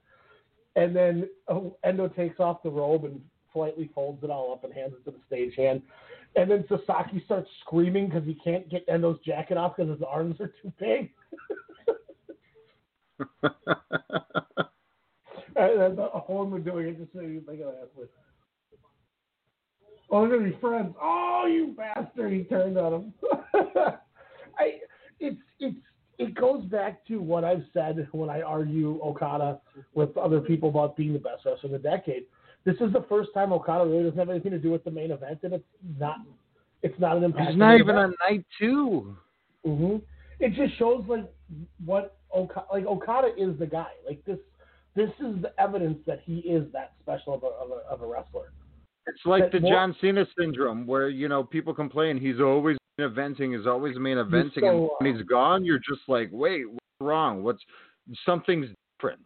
[0.76, 3.20] And then oh, Endo takes off the robe and
[3.52, 5.82] politely folds it all up and hands it to the stagehand.
[6.36, 10.40] And then Sasaki starts screaming because he can't get Endo's jacket off because his arms
[10.40, 11.10] are too big.
[15.56, 17.90] and the Horn doing it just so you think of that.
[20.10, 20.94] Oh, they're gonna be friends.
[21.00, 22.32] Oh, you bastard!
[22.32, 23.14] He turned on him.
[24.58, 24.78] I,
[25.20, 25.76] it's it's
[26.18, 29.60] it goes back to what I've said when I argue Okada
[29.94, 32.24] with other people about being the best wrestler of the decade.
[32.64, 35.10] This is the first time Okada really doesn't have anything to do with the main
[35.10, 35.64] event, and it's
[35.98, 36.16] not
[36.82, 37.50] it's not an impact.
[37.50, 39.16] He's not even on night two.
[39.64, 39.96] hmm
[40.40, 41.30] It just shows like
[41.84, 43.90] what Okada, like Okada is the guy.
[44.06, 44.38] Like this,
[44.94, 48.06] this is the evidence that he is that special of a of a, of a
[48.06, 48.52] wrestler.
[49.08, 53.56] It's like the more- John Cena syndrome, where you know people complain he's always eventing,
[53.56, 57.42] he's always main eventing, and when he's gone, you're just like, wait, what's wrong?
[57.42, 57.62] What's
[58.26, 59.20] something's different?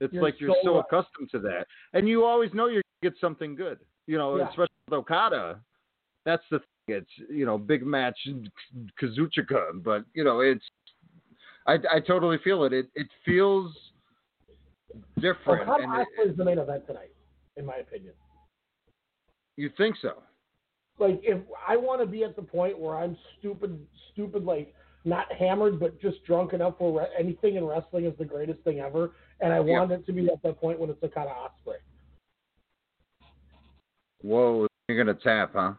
[0.00, 3.12] It's You're like you're so so accustomed to that, and you always know you're gonna
[3.12, 3.78] get something good.
[4.06, 4.48] You know, Yeah.
[4.48, 5.60] especially with Okada.
[6.24, 6.66] That's the thing.
[6.88, 8.18] It's you know big match
[9.00, 10.64] Kazuchika, but you know it's.
[11.66, 12.72] I, I totally feel it.
[12.72, 13.72] It it feels
[15.20, 15.68] different.
[15.68, 17.12] Okada and it- is the main event tonight,
[17.56, 18.14] in my opinion.
[19.56, 20.22] You think so?
[20.98, 24.74] Like if I want to be at the point where I'm stupid, stupid, like
[25.04, 28.80] not hammered, but just drunk enough where re- anything in wrestling is the greatest thing
[28.80, 31.76] ever, and I want it to be at that point when it's Okada Ospreay.
[34.22, 35.72] Whoa, you're gonna tap, huh?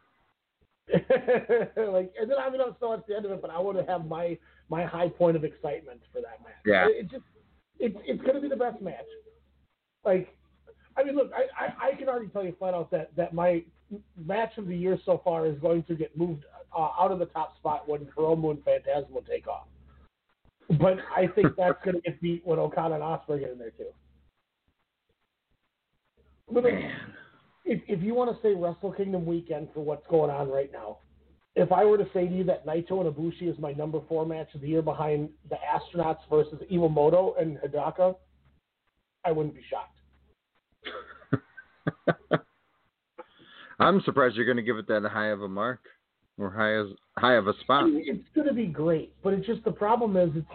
[0.93, 3.77] like, and then I mean, I'm still at the end of it, but I want
[3.77, 4.37] to have my
[4.69, 6.53] my high point of excitement for that match.
[6.65, 6.87] Yeah.
[6.87, 7.23] it, it just
[7.79, 9.05] it's it's going to be the best match.
[10.05, 10.35] Like,
[10.95, 13.63] I mean, look, I, I I can already tell you flat out that that my
[14.25, 17.25] match of the year so far is going to get moved uh, out of the
[17.25, 19.67] top spot when Hiromu and Phantasmo take off.
[20.79, 23.71] But I think that's going to get beat when Okada and Ospreay get in there
[23.71, 23.91] too.
[26.51, 26.65] But
[27.65, 30.97] if if you want to say Wrestle Kingdom weekend for what's going on right now,
[31.55, 34.25] if I were to say to you that Naito and Ibushi is my number four
[34.25, 38.15] match of the year behind the Astronauts versus Iwamoto and Hidaka,
[39.23, 39.97] I wouldn't be shocked.
[43.79, 45.81] I'm surprised you're going to give it that high of a mark
[46.37, 46.87] or high as
[47.17, 47.85] high of a spot.
[47.85, 50.47] mean, it's going to be great, but it's just the problem is it's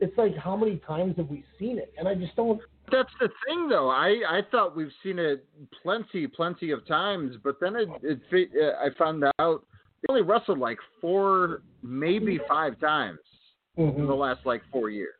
[0.00, 2.60] it's like how many times have we seen it, and I just don't.
[2.90, 3.88] That's the thing, though.
[3.88, 5.46] I I thought we've seen it
[5.82, 9.64] plenty, plenty of times, but then it it uh, I found out
[10.02, 13.20] they only wrestled like four, maybe five times
[13.76, 15.14] in the last like four years.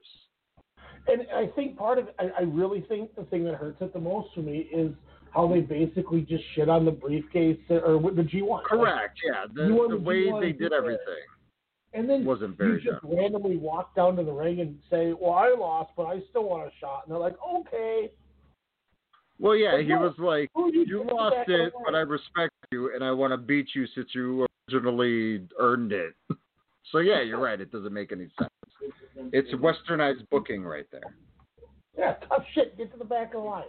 [1.06, 4.00] And I think part of I, I really think the thing that hurts it the
[4.00, 4.92] most for me is
[5.32, 8.64] how they basically just shit on the briefcase or with the G1.
[8.64, 9.18] Correct.
[9.26, 9.44] Yeah.
[9.52, 11.24] The, You want the the way G1 they did everything
[11.94, 13.16] And then wasn't you very just good.
[13.16, 16.66] randomly walk down to the ring and say, "Well, I lost, but I still want
[16.68, 18.10] a shot." And they're like, "Okay."
[19.38, 22.52] Well, yeah, But he no, was like, who you "You lost it, but I respect
[22.70, 26.14] you, and I want to beat you since you originally earned it."
[26.90, 27.58] So yeah, you're right.
[27.58, 28.50] It doesn't make any sense.
[29.32, 31.14] It's westernized booking right there.
[31.96, 32.76] Yeah, tough shit.
[32.76, 33.64] Get to the back of the line.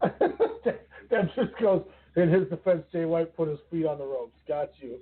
[1.10, 1.82] that just goes.
[2.16, 4.36] In his defense, Jay White put his feet on the ropes.
[4.48, 4.98] Got you.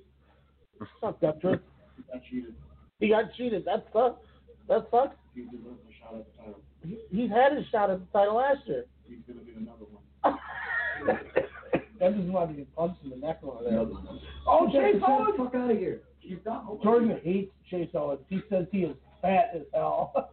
[1.01, 1.61] Suck that Trick.
[1.97, 2.55] He got cheated.
[3.01, 3.65] He got cheated.
[3.65, 4.21] That sucks.
[4.69, 5.17] That sucks.
[5.35, 6.61] He deserves a shot at the title.
[6.87, 8.85] He, he's had his shot at the title last year.
[9.09, 10.39] He's gonna get another one.
[11.99, 13.85] That is why he get punched in the neck over there.
[14.47, 15.35] Oh, Chase Owens!
[15.37, 16.01] Fuck out of here.
[16.47, 18.21] Not Jordan hates Chase Owens.
[18.29, 20.31] He says he is fat as hell.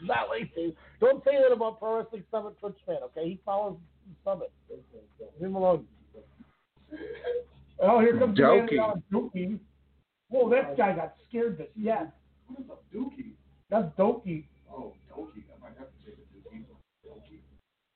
[0.00, 0.74] He's not like Chase.
[1.00, 3.28] Don't say that about Pro Wrestling Summit Twitch fan, okay?
[3.28, 3.76] He follows
[4.24, 4.50] Summit.
[5.38, 5.86] Leave him alone.
[7.82, 8.68] Oh, here comes Doki.
[8.70, 9.58] the man out of Dookie.
[10.28, 12.06] Whoa, that guy got scared to yes.
[12.46, 13.32] What is up, Dookie?
[13.70, 14.44] That's Doki.
[14.70, 15.44] Oh, Dookie.
[15.54, 16.64] I might have to take a Dookie.
[17.06, 17.38] Dookie.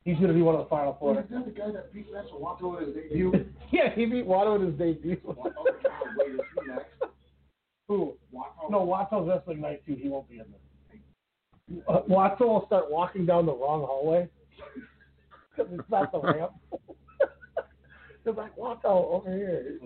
[0.04, 1.20] He's going to be one of the final Oh, four.
[1.20, 3.32] is that the guy that beat Master Wato in his debut?
[3.72, 5.20] yeah, he beat Wato in his debut.
[5.26, 5.52] oh, God,
[6.18, 6.86] wait, is he next?
[7.88, 8.14] Who?
[8.34, 8.70] Wato?
[8.70, 9.96] No, Wato's wrestling night too.
[10.00, 10.60] He won't be in there.
[11.70, 14.28] Wato will start walking down the wrong hallway
[15.56, 16.52] because it's not the ramp.
[18.24, 19.78] They're like, Wato, over here.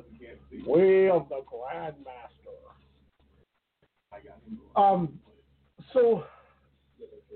[0.66, 2.54] We of the Grandmaster.
[4.12, 4.80] I.
[4.80, 5.18] Um,
[5.92, 6.24] so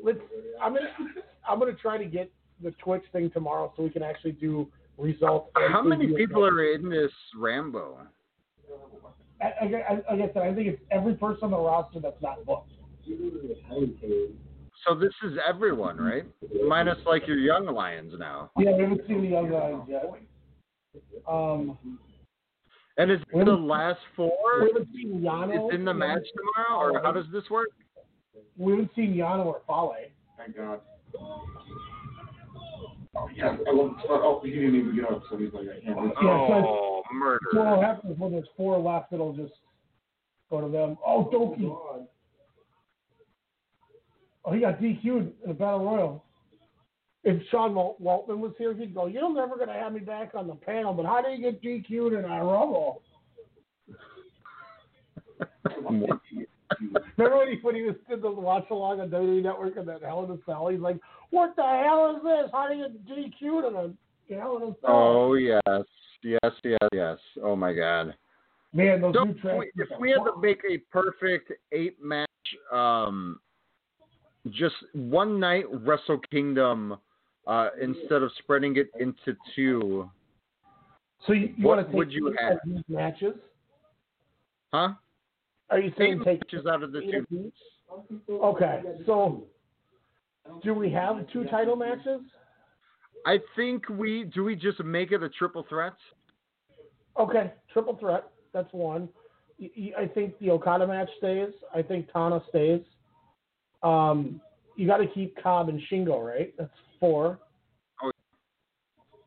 [0.03, 0.19] let's.
[0.61, 0.87] I'm gonna.
[1.49, 2.31] I'm gonna try to get
[2.63, 5.51] the Twitch thing tomorrow so we can actually do results.
[5.57, 7.99] How many people are in this Rambo?
[9.41, 12.21] I, I, I, like I said, I think it's every person on the roster that's
[12.23, 12.72] not booked.
[14.87, 16.25] So this is everyone, right?
[16.67, 18.51] Minus like your young lions now.
[18.59, 20.05] Yeah, we haven't seen the young guys yet.
[21.29, 21.79] Um,
[22.99, 25.69] And is it the last four we haven't seen Yano.
[25.69, 27.69] is in the match tomorrow, or how does this work?
[28.57, 29.95] We haven't seen Yano or Fale.
[30.37, 30.81] Thank God.
[33.15, 33.57] Oh, yeah.
[33.69, 35.97] I love, oh, he didn't even get up, so he's like, I can't.
[35.97, 36.11] Yeah,
[36.49, 37.39] so- Oh, murder!
[37.53, 39.53] So what happens when there's four left, it'll just
[40.51, 40.97] go to them.
[41.07, 42.07] Oh, Doki.
[44.45, 46.25] Oh, he got DQ'd in a battle royal.
[47.25, 50.49] If Sean Wal- Waltman was here, he'd go, "You're never gonna have me back on
[50.49, 53.03] the panel, but how do you get DQ'd in a rumble?"
[57.17, 60.03] Remember when he when he was did the watch along on WWE Network and that
[60.03, 60.69] Hell in a Cell?
[60.69, 60.97] He's like,
[61.31, 62.51] "What the hell is this?
[62.53, 63.93] How do you get DQ'd in a
[64.35, 65.61] Hell in a Cell?" Oh yes,
[66.23, 67.19] yes, yes, yes.
[67.43, 68.15] Oh my God!
[68.73, 69.59] man, those new if tracks.
[69.59, 72.29] we, if we had to make a perfect eight match,
[72.73, 73.39] um,
[74.51, 76.97] just one night Wrestle Kingdom,
[77.47, 80.11] uh, instead of spreading it into two,
[81.27, 82.59] So you, you What take would you have?
[82.65, 83.35] these matches?
[84.73, 84.95] huh?
[85.71, 87.53] Are you saying take matches out of the two.
[88.31, 89.45] Okay, so
[90.63, 92.21] do we have two title matches?
[93.27, 94.45] I think we do.
[94.45, 95.95] We just make it a triple threat.
[97.19, 98.29] Okay, triple threat.
[98.53, 99.09] That's one.
[99.97, 101.53] I think the Okada match stays.
[101.75, 102.81] I think Tana stays.
[103.83, 104.41] Um,
[104.77, 106.55] you got to keep Cobb and Shingo, right?
[106.59, 106.71] That's
[107.01, 107.39] four.
[108.03, 108.11] Oh.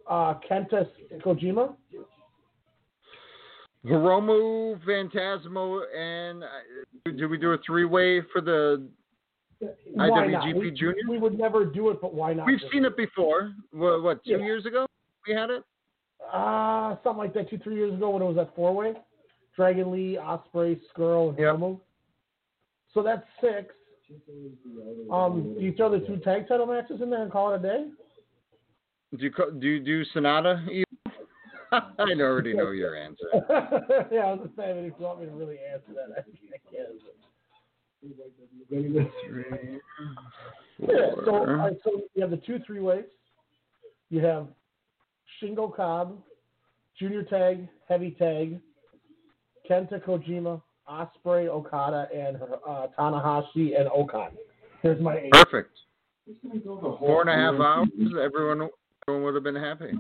[0.08, 0.88] Uh, Kenta
[1.24, 1.76] Kojima.
[3.86, 8.88] Hiromu, Phantasmo, and uh, do we do a three way for the
[9.94, 10.10] Why?
[10.10, 10.96] IWGP We, Junior?
[11.08, 12.48] we would never do it, but why not?
[12.48, 13.54] We've seen it before.
[13.72, 14.38] What, what two Yeah.
[14.40, 14.88] years ago
[15.28, 15.64] we had it?
[16.34, 18.94] Uh, something like that two, three years ago when it was at four way.
[19.56, 21.80] Dragon Lee, Ospreay, Scurll, and Hiromu.
[22.94, 23.74] So that's six.
[25.12, 27.64] Um, do you throw the two tag title matches in there and call it a
[27.64, 27.86] day?
[29.18, 30.84] Do you do you do Sanada?
[31.72, 33.26] I already know your answer.
[34.12, 36.60] yeah, I was just saying, if you want me to really answer that, I, I
[36.72, 37.00] can.
[40.80, 43.06] Yeah, so, right, so you have the two three ways.
[44.10, 44.48] You have
[45.42, 46.22] Shingo Cobb,
[47.00, 48.60] Junior Tag, Heavy Tag,
[49.70, 54.32] Kenta Kojima, Ospreay, Okada, and uh, Tanahashi and O-Khan.
[54.84, 55.32] There's my eight.
[55.32, 55.72] Perfect.
[57.00, 57.90] Four and a half hours.
[58.22, 58.70] Everyone,
[59.08, 59.92] everyone would have been happy.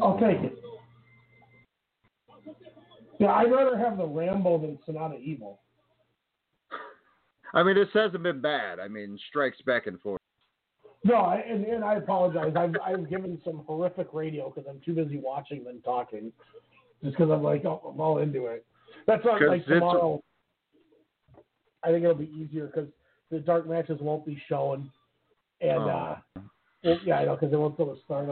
[0.00, 0.58] I'll take it.
[3.18, 5.60] Yeah, I'd rather have the Rambo than Sanada Evil.
[7.52, 8.78] I mean, this hasn't been bad.
[8.78, 10.20] I mean, strikes back and forth.
[11.04, 12.52] No, I, and, and I apologize.
[12.56, 16.32] I've, I've given some horrific radio because I'm too busy watching than talking.
[17.02, 18.66] Just because I'm like, oh, I'm all into it.
[19.08, 20.22] That's why, like, tomorrow,
[21.82, 22.88] I think it'll be easier because
[23.30, 24.92] the dark matches won't be shown.
[25.62, 25.88] And, Oh.
[25.88, 26.18] uh,
[26.84, 28.28] well, yeah, I know, because they won't go to start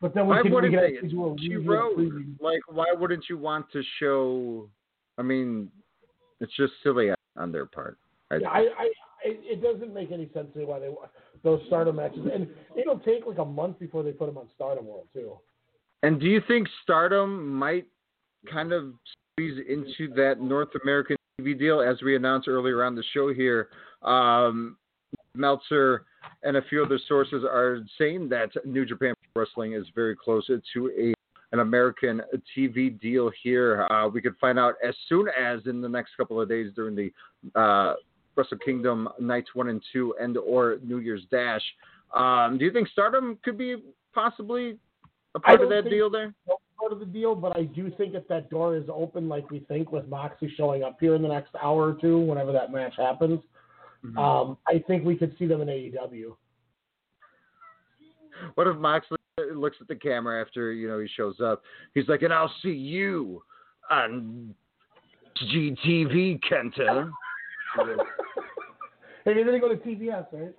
[0.00, 0.96] But then we Why can, we wouldn't can they?
[0.96, 1.98] actually a She wrote.
[1.98, 2.40] preview.
[2.40, 4.70] Like, why wouldn't you want to show?
[5.18, 5.70] I mean,
[6.40, 7.98] it's just silly on their part.
[8.30, 8.84] I, Yeah, I, I,
[9.24, 10.90] it it doesn't make any sense to me why they
[11.42, 14.86] those Stardom matches, and it'll take like a month before they put them on Stardom
[14.86, 15.38] World too.
[16.02, 17.86] And do you think Stardom might
[18.50, 18.94] kind of
[19.38, 23.68] into that North American TV deal, as we announced earlier on the show here?
[24.02, 24.76] Um,
[25.34, 26.04] Meltzer
[26.42, 30.90] and a few other sources are saying that New Japan Wrestling is very close to
[30.98, 31.14] a
[31.52, 32.20] an American
[32.54, 33.86] TV deal here.
[33.90, 36.94] Uh, we could find out as soon as in the next couple of days during
[36.94, 37.10] the
[37.58, 37.94] uh,
[38.36, 41.62] Wrestle Kingdom nights one and two, and or New Year's Dash.
[42.14, 43.76] Um, do you think Stardom could be
[44.12, 44.76] possibly
[45.34, 46.34] a part of that think deal there?
[46.78, 49.60] Part of the deal, but I do think if that door is open, like we
[49.60, 52.94] think, with Moxie showing up here in the next hour or two, whenever that match
[52.96, 53.40] happens,
[54.04, 54.18] Mm-hmm.
[54.18, 56.36] um, I think we could see them in AEW.
[58.54, 59.18] What if Moxley
[59.52, 61.62] looks at the camera after you know he shows up?
[61.94, 63.42] He's like, "And I'll see you
[63.90, 64.54] on
[65.42, 67.10] GTV, Kenta."
[69.24, 70.54] Hey, maybe they go to TBS, right?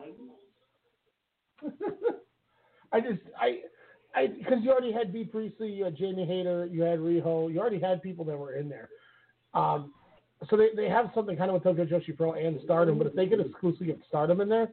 [2.94, 3.62] I just, I,
[4.28, 7.80] because you already had Bea Priestley, you had Jamie Hayter, you had Riho, you already
[7.80, 8.90] had people that were in there.
[9.54, 9.94] Um,
[10.50, 13.14] so they, they have something kind of with Tokyo Joshi Pro and Stardom, but if
[13.14, 14.70] they could exclusively get Stardom in there,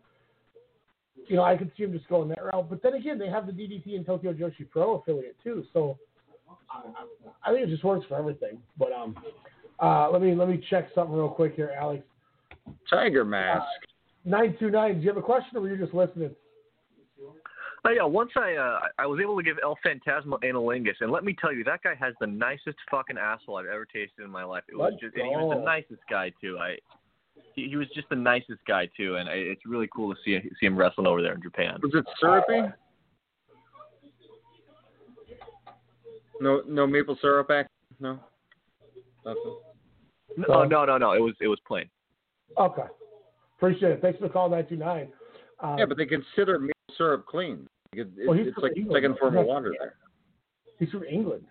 [1.28, 2.70] you know, I could see them just going that route.
[2.70, 5.98] But then again, they have the DDT and Tokyo Joshi Pro affiliate too, so
[6.70, 8.58] I, I think it just works for everything.
[8.78, 9.16] But um,
[9.80, 12.04] uh, let me let me check something real quick here, Alex.
[12.88, 13.64] Tiger Mask.
[14.24, 14.96] Nine two nine.
[14.96, 16.30] Do you have a question, or were you just listening?
[17.86, 21.24] Oh yeah, once I uh, I was able to give El Phantasmo analingus, and let
[21.24, 24.42] me tell you, that guy has the nicest fucking asshole I've ever tasted in my
[24.42, 24.64] life.
[24.68, 26.58] It was Let's just, and he was the nicest guy too.
[26.58, 26.76] I
[27.54, 30.40] he, he was just the nicest guy too, and I, it's really cool to see
[30.58, 31.78] see him wrestling over there in Japan.
[31.80, 32.72] Was it syrupy?
[36.40, 37.70] No, no maple syrup act.
[38.00, 38.18] No.
[39.24, 39.56] Nothing.
[40.36, 41.12] No, no, no, no.
[41.12, 41.88] It was it was plain.
[42.58, 42.82] Okay.
[43.56, 44.02] Appreciate it.
[44.02, 45.08] Thanks for the call, 929.
[45.60, 47.66] Um, Yeah, but they consider maple syrup clean.
[47.92, 49.94] It, it, Well, he's it's from like England, second form of water there.
[50.78, 51.44] He's from England.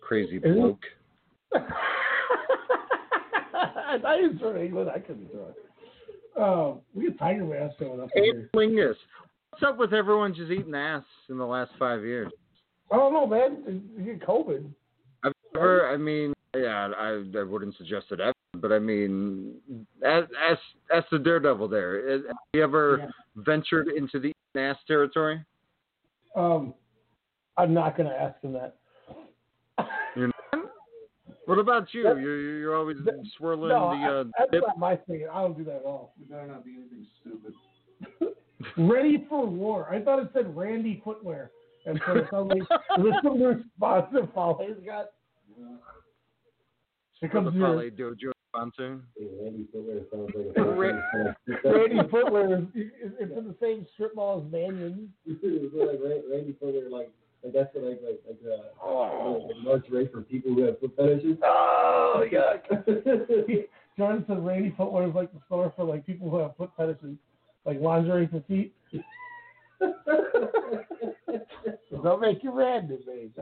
[0.00, 0.82] Crazy Isn't bloke.
[3.92, 4.90] I was from England.
[4.94, 5.54] I couldn't do it.
[6.36, 8.50] Oh, we got Tiger Mask going up here.
[8.54, 8.94] Lingus.
[9.50, 12.30] What's up with everyone just eating ass in the last five years?
[12.92, 13.82] I don't know, man.
[13.96, 14.64] You get COVID.
[15.24, 15.88] I've never.
[15.88, 19.54] I mean, yeah, I, I wouldn't suggest it ever, but I mean,
[20.04, 20.58] as as
[20.94, 25.44] as the daredevil there, has- have you ever ventured into the eating ass territory?
[26.34, 26.74] Um,
[27.56, 28.76] I'm not going to ask him that.
[30.16, 30.70] You're not?
[31.46, 32.02] What about you?
[32.02, 32.96] You're you're you're always
[33.36, 34.62] swirling no, the uh, I, that's dip.
[34.66, 35.26] not my thing.
[35.32, 36.14] I don't do that at all.
[36.18, 38.34] You better not be anything stupid.
[38.76, 39.88] Ready for war.
[39.92, 41.50] I thought it said Randy Footwear.
[41.86, 42.60] And so suddenly,
[42.98, 45.10] there's some response that Fale's got.
[45.56, 45.66] Here
[47.28, 49.00] comes the your Fale Dojo sponsor.
[49.42, 51.32] Randy Footwear sounds like Ra-
[51.64, 52.58] a Randy Footwear.
[52.58, 55.12] Is, is, it's in the same strip mall as Mannion.
[55.26, 56.00] Like
[56.30, 57.10] Randy Footwear, like
[57.42, 59.46] like that's what, like like like uh, Oh.
[59.48, 61.36] like March rate for people who have foot fetishes.
[61.42, 63.66] Oh, yuck.
[63.96, 67.16] Jordan said Randy Footwear is like the store for like people who have foot fetishes,
[67.64, 68.74] like lingerie for feet.
[72.02, 73.32] Don't make you random, baby.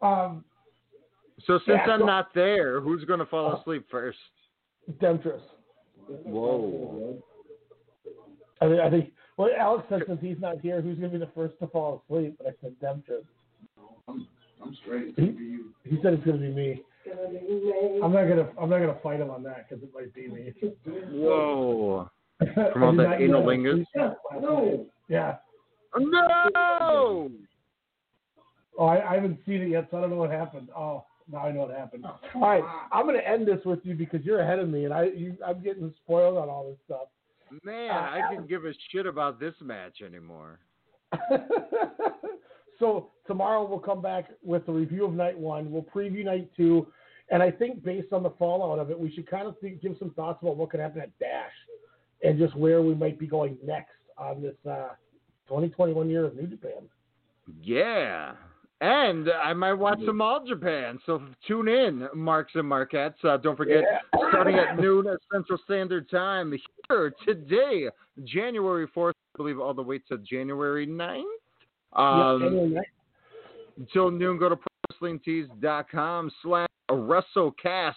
[0.00, 0.44] Um,
[1.48, 4.18] So since Yeah, I'm so- not there, who's going to fall asleep first?
[5.00, 5.40] Demetrius.
[6.24, 7.22] Whoa.
[8.60, 9.12] I think, I think.
[9.36, 12.02] Well, Alex said since he's not here, who's going to be the first to fall
[12.04, 12.36] asleep?
[12.38, 13.24] But I said Demetrius.
[14.08, 15.14] I'm straight.
[15.16, 16.82] He, he said it's going to be me.
[18.02, 18.50] I'm not gonna.
[18.60, 20.52] I'm not gonna fight him on that because it might be me.
[21.10, 22.10] Whoa.
[22.40, 23.84] I From all did that not anal know.
[24.40, 24.86] No.
[25.08, 25.36] Yeah.
[25.98, 27.30] No.
[28.78, 30.68] Oh, I, I haven't seen it yet, so I don't know what happened.
[30.76, 32.04] Oh, now I know what happened.
[32.06, 35.04] All right, I'm gonna end this with you because you're ahead of me, and I,
[35.04, 37.08] you, I'm getting spoiled on all this stuff.
[37.64, 40.58] Man, I can give a shit about this match anymore.
[42.78, 45.70] so tomorrow we'll come back with a review of night one.
[45.70, 46.86] We'll preview night two,
[47.30, 49.96] and I think based on the fallout of it, we should kind of think, give
[49.98, 51.52] some thoughts about what could happen at Dash,
[52.22, 54.88] and just where we might be going next on this uh,
[55.48, 56.88] 2021 year of New Japan.
[57.62, 58.32] Yeah.
[58.80, 61.00] And I might watch some All Japan.
[61.04, 63.18] So tune in, Marks and Marquettes.
[63.24, 64.28] Uh, don't forget, Yeah.
[64.30, 66.54] starting at noon at Central Standard Time
[66.88, 67.88] here today,
[68.24, 71.22] January 4th, I believe, all the way to January 9th.
[71.94, 72.82] Um, January 9th.
[73.78, 74.56] until noon, go to
[75.02, 77.92] ProWrestlingTees.com slash WrestleCast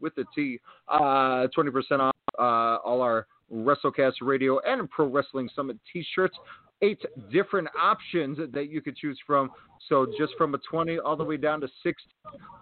[0.00, 0.60] with the T.
[0.88, 2.42] Uh, 20% off uh,
[2.84, 6.36] all our WrestleCast radio and Pro Wrestling Summit t-shirts.
[6.82, 9.50] Eight different options that you could choose from.
[9.88, 12.02] So just from a 20 all the way down to 60.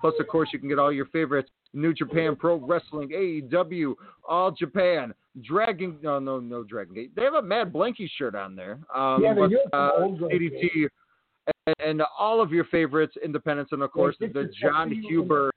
[0.01, 1.51] Plus, of course, you can get all your favorites.
[1.73, 3.95] New Japan Pro Wrestling, AEW,
[4.29, 5.97] All Japan, Dragon.
[6.03, 7.13] No, no, no Dragon Gate.
[7.15, 8.81] They have a MaD BlanKey shirt on there.
[8.95, 10.91] Um, Yeah, they but, uh, some old Dragon DDT Gate.
[11.67, 15.01] and, and all of your favorites, Independence, and of course Like, the John for you
[15.01, 15.51] in Huber,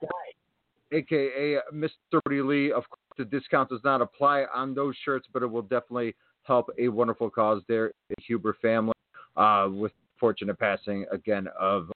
[0.92, 2.20] aka Mr.
[2.26, 2.70] Lee.
[2.72, 6.70] Of course, the discount does not apply on those shirts, but it will definitely help
[6.78, 8.94] a wonderful cause there, the Huber family,
[9.36, 11.90] uh, with fortunate passing again of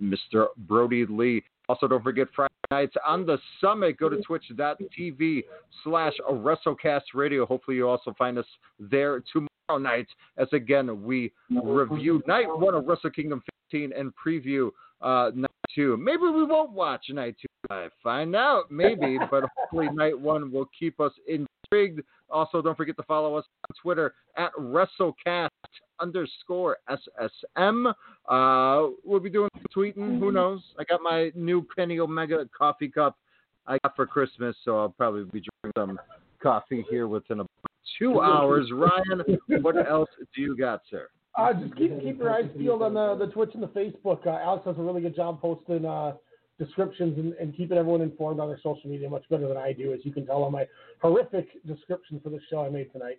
[0.00, 0.46] Mr.
[0.56, 1.44] Brodie Lee.
[1.68, 3.98] Also, don't forget Friday nights on the summit.
[3.98, 5.44] Go to twitch.tv
[5.84, 7.46] slash WrestleCast Radio.
[7.46, 8.46] Hopefully, you also find us
[8.78, 10.06] there tomorrow night
[10.38, 11.32] as again we
[11.62, 14.70] review night one of Wrestle Kingdom 15 and preview
[15.02, 15.96] uh, night two.
[15.96, 17.48] Maybe we won't watch night two.
[17.70, 21.12] I find out, maybe, but hopefully night one will keep us
[21.70, 22.02] intrigued.
[22.30, 25.48] Also, don't forget to follow us on Twitter at WrestleCast
[26.00, 27.92] underscore SSM.
[28.28, 30.18] Uh, we'll be doing some tweeting.
[30.18, 30.60] Who knows?
[30.78, 33.16] I got my new Kenny Omega coffee cup
[33.66, 35.98] I got for Christmas, so I'll probably be drinking some
[36.42, 37.50] coffee here within about
[37.98, 38.70] two hours.
[38.72, 41.08] Ryan, what else do you got, sir?
[41.36, 44.26] Uh, just keep keep your eyes peeled on the, the Twitch and the Facebook.
[44.26, 46.12] Uh, Alex does a really good job posting uh,
[46.58, 49.92] descriptions and, and keeping everyone informed on their social media much better than I do,
[49.92, 50.66] as you can tell on my
[51.00, 53.18] horrific description for the show I made tonight.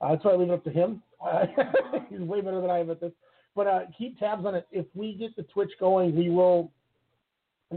[0.00, 1.02] Uh, that's why I leave it up to him.
[1.24, 1.46] Uh,
[2.10, 3.12] he's way better than I am at this.
[3.54, 4.66] But uh, keep tabs on it.
[4.70, 6.70] If we get the Twitch going, we will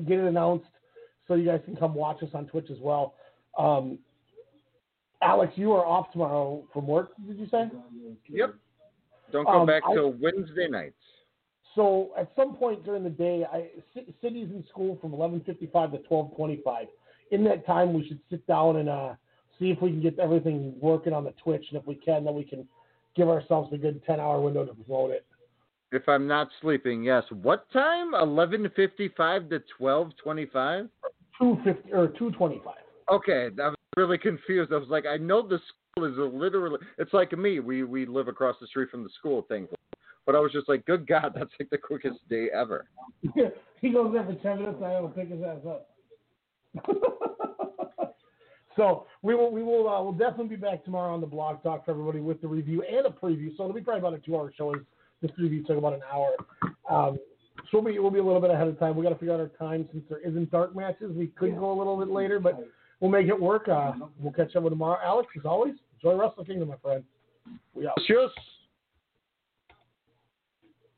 [0.08, 0.66] get it announced
[1.28, 3.16] so you guys can come watch us on Twitch as well.
[3.58, 3.98] Um,
[5.22, 7.70] Alex, you are off tomorrow from work, did you say?
[8.28, 8.56] Yep.
[9.32, 10.99] Don't come Um, back till Wednesday nights.
[11.76, 15.98] So at some point during the day, I, C- Cindy's in school from 11:55 to
[16.10, 16.88] 12:25.
[17.32, 19.14] In that time, we should sit down and uh,
[19.60, 22.34] see if we can get everything working on the Twitch, and if we can, then
[22.34, 22.68] we can
[23.16, 25.26] give ourselves a good 10-hour window to promote it.
[25.92, 27.24] If I'm not sleeping, yes.
[27.32, 28.14] What time?
[28.14, 30.90] 11:55 to 12:25.
[31.38, 32.62] 250 or 2:25.
[33.12, 34.72] Okay, I was really confused.
[34.72, 36.80] I was like, I know the school is literally.
[36.98, 37.60] It's like me.
[37.60, 39.68] We we live across the street from the school thing,
[40.26, 42.88] but I was just like, good God, that's like the quickest day ever.
[43.82, 45.90] he goes there for 10 minutes, and I will pick his ass up.
[48.76, 51.84] so we will we will uh, we'll definitely be back tomorrow on the blog talk
[51.84, 53.58] for everybody with the review and a preview.
[53.58, 54.76] So it'll be probably about a two-hour show.
[54.76, 54.82] As
[55.22, 56.32] this review took about an hour.
[56.90, 57.18] Um,
[57.72, 58.96] so we'll be we'll be a little bit ahead of time.
[58.96, 61.12] We got to figure out our time since there isn't dark matches.
[61.16, 62.68] We could go a little bit later, but
[63.00, 63.68] we'll make it work.
[63.68, 65.00] Uh, we'll catch up with tomorrow.
[65.04, 67.04] Alex, as always, enjoy Wrestle Kingdom, my friend.
[67.74, 68.00] We out.
[68.08, 68.32] Cheers.